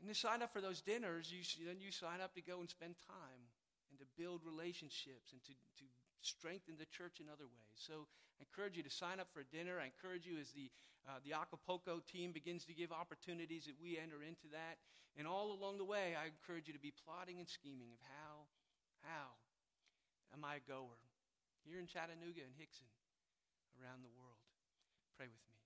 And 0.00 0.08
to 0.08 0.14
sign 0.16 0.42
up 0.42 0.52
for 0.52 0.60
those 0.60 0.80
dinners, 0.80 1.30
you, 1.30 1.44
then 1.64 1.78
you 1.78 1.92
sign 1.92 2.20
up 2.24 2.34
to 2.34 2.42
go 2.42 2.58
and 2.58 2.68
spend 2.68 2.96
time 3.06 3.44
and 3.92 3.98
to 4.00 4.06
build 4.16 4.40
relationships 4.42 5.30
and 5.30 5.44
to, 5.44 5.52
to 5.52 5.84
strengthen 6.22 6.76
the 6.78 6.88
church 6.88 7.20
in 7.20 7.26
other 7.28 7.46
ways. 7.46 7.76
So 7.76 8.06
I 8.38 8.48
encourage 8.48 8.76
you 8.76 8.84
to 8.84 8.92
sign 8.92 9.20
up 9.20 9.28
for 9.32 9.44
dinner. 9.52 9.80
I 9.80 9.88
encourage 9.88 10.24
you 10.24 10.40
as 10.40 10.52
the, 10.52 10.70
uh, 11.08 11.20
the 11.24 11.36
Acapulco 11.36 12.00
team 12.04 12.32
begins 12.32 12.64
to 12.66 12.74
give 12.74 12.92
opportunities 12.92 13.66
that 13.66 13.76
we 13.80 13.98
enter 14.00 14.22
into 14.24 14.48
that. 14.52 14.80
And 15.18 15.26
all 15.26 15.52
along 15.52 15.78
the 15.78 15.88
way, 15.88 16.14
I 16.14 16.30
encourage 16.30 16.68
you 16.68 16.74
to 16.74 16.82
be 16.82 16.94
plotting 17.04 17.40
and 17.42 17.48
scheming 17.48 17.90
of 17.92 18.00
how, 18.06 18.46
how 19.02 19.36
am 20.32 20.44
I 20.44 20.62
a 20.62 20.64
goer 20.64 21.02
here 21.66 21.78
in 21.78 21.86
Chattanooga 21.86 22.40
and 22.40 22.54
Hixson 22.56 22.88
around 23.80 24.02
the 24.04 24.12
world. 24.16 24.40
Pray 25.16 25.26
with 25.26 25.44
me. 25.48 25.56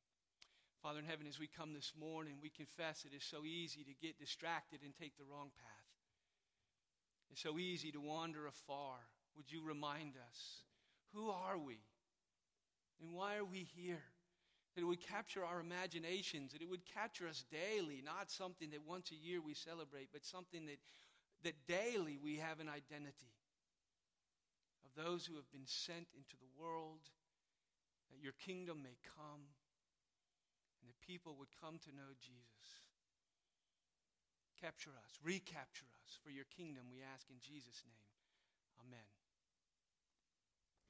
Father 0.83 1.01
in 1.01 1.09
heaven, 1.09 1.27
as 1.27 1.41
we 1.41 1.49
come 1.49 1.73
this 1.73 1.93
morning, 1.99 2.37
we 2.43 2.51
confess 2.51 3.05
it 3.05 3.17
is 3.17 3.25
so 3.25 3.45
easy 3.45 3.85
to 3.85 3.95
get 4.05 4.19
distracted 4.19 4.81
and 4.85 4.93
take 4.93 5.17
the 5.17 5.25
wrong 5.25 5.49
path. 5.57 5.89
It's 7.31 7.43
so 7.43 7.59
easy 7.59 7.91
to 7.93 8.01
wander 8.01 8.47
afar. 8.47 9.01
Would 9.37 9.51
you 9.51 9.63
remind 9.63 10.15
us? 10.17 10.63
Who 11.13 11.31
are 11.31 11.59
we? 11.59 11.79
And 13.01 13.15
why 13.15 13.37
are 13.37 13.45
we 13.45 13.67
here? 13.77 14.03
That 14.75 14.83
it 14.83 14.87
would 14.87 15.01
capture 15.01 15.45
our 15.45 15.61
imaginations, 15.61 16.53
that 16.53 16.63
it 16.63 16.69
would 16.69 16.85
capture 16.85 17.29
us 17.29 17.45
daily, 17.51 18.03
not 18.05 18.31
something 18.31 18.71
that 18.71 18.87
once 18.87 19.11
a 19.11 19.15
year 19.15 19.41
we 19.41 19.55
celebrate, 19.55 20.09
but 20.13 20.25
something 20.25 20.67
that, 20.67 20.79
that 21.45 21.55
daily 21.69 22.19
we 22.19 22.37
have 22.37 22.59
an 22.59 22.69
identity 22.69 23.35
of 24.83 24.91
those 24.99 25.27
who 25.27 25.37
have 25.37 25.51
been 25.53 25.67
sent 25.67 26.09
into 26.15 26.37
the 26.39 26.51
world, 26.59 27.07
that 28.11 28.23
your 28.23 28.35
kingdom 28.45 28.83
may 28.83 28.99
come, 29.03 29.47
and 30.81 30.87
that 30.91 31.01
people 31.07 31.37
would 31.39 31.55
come 31.61 31.79
to 31.79 31.95
know 31.95 32.11
Jesus. 32.19 32.83
Capture 34.61 34.91
us, 34.91 35.19
recapture 35.23 35.91
us 36.03 36.19
for 36.23 36.31
your 36.31 36.47
kingdom, 36.57 36.85
we 36.91 37.03
ask 37.03 37.27
in 37.31 37.39
Jesus' 37.39 37.83
name. 37.87 38.07
Amen. 38.87 39.24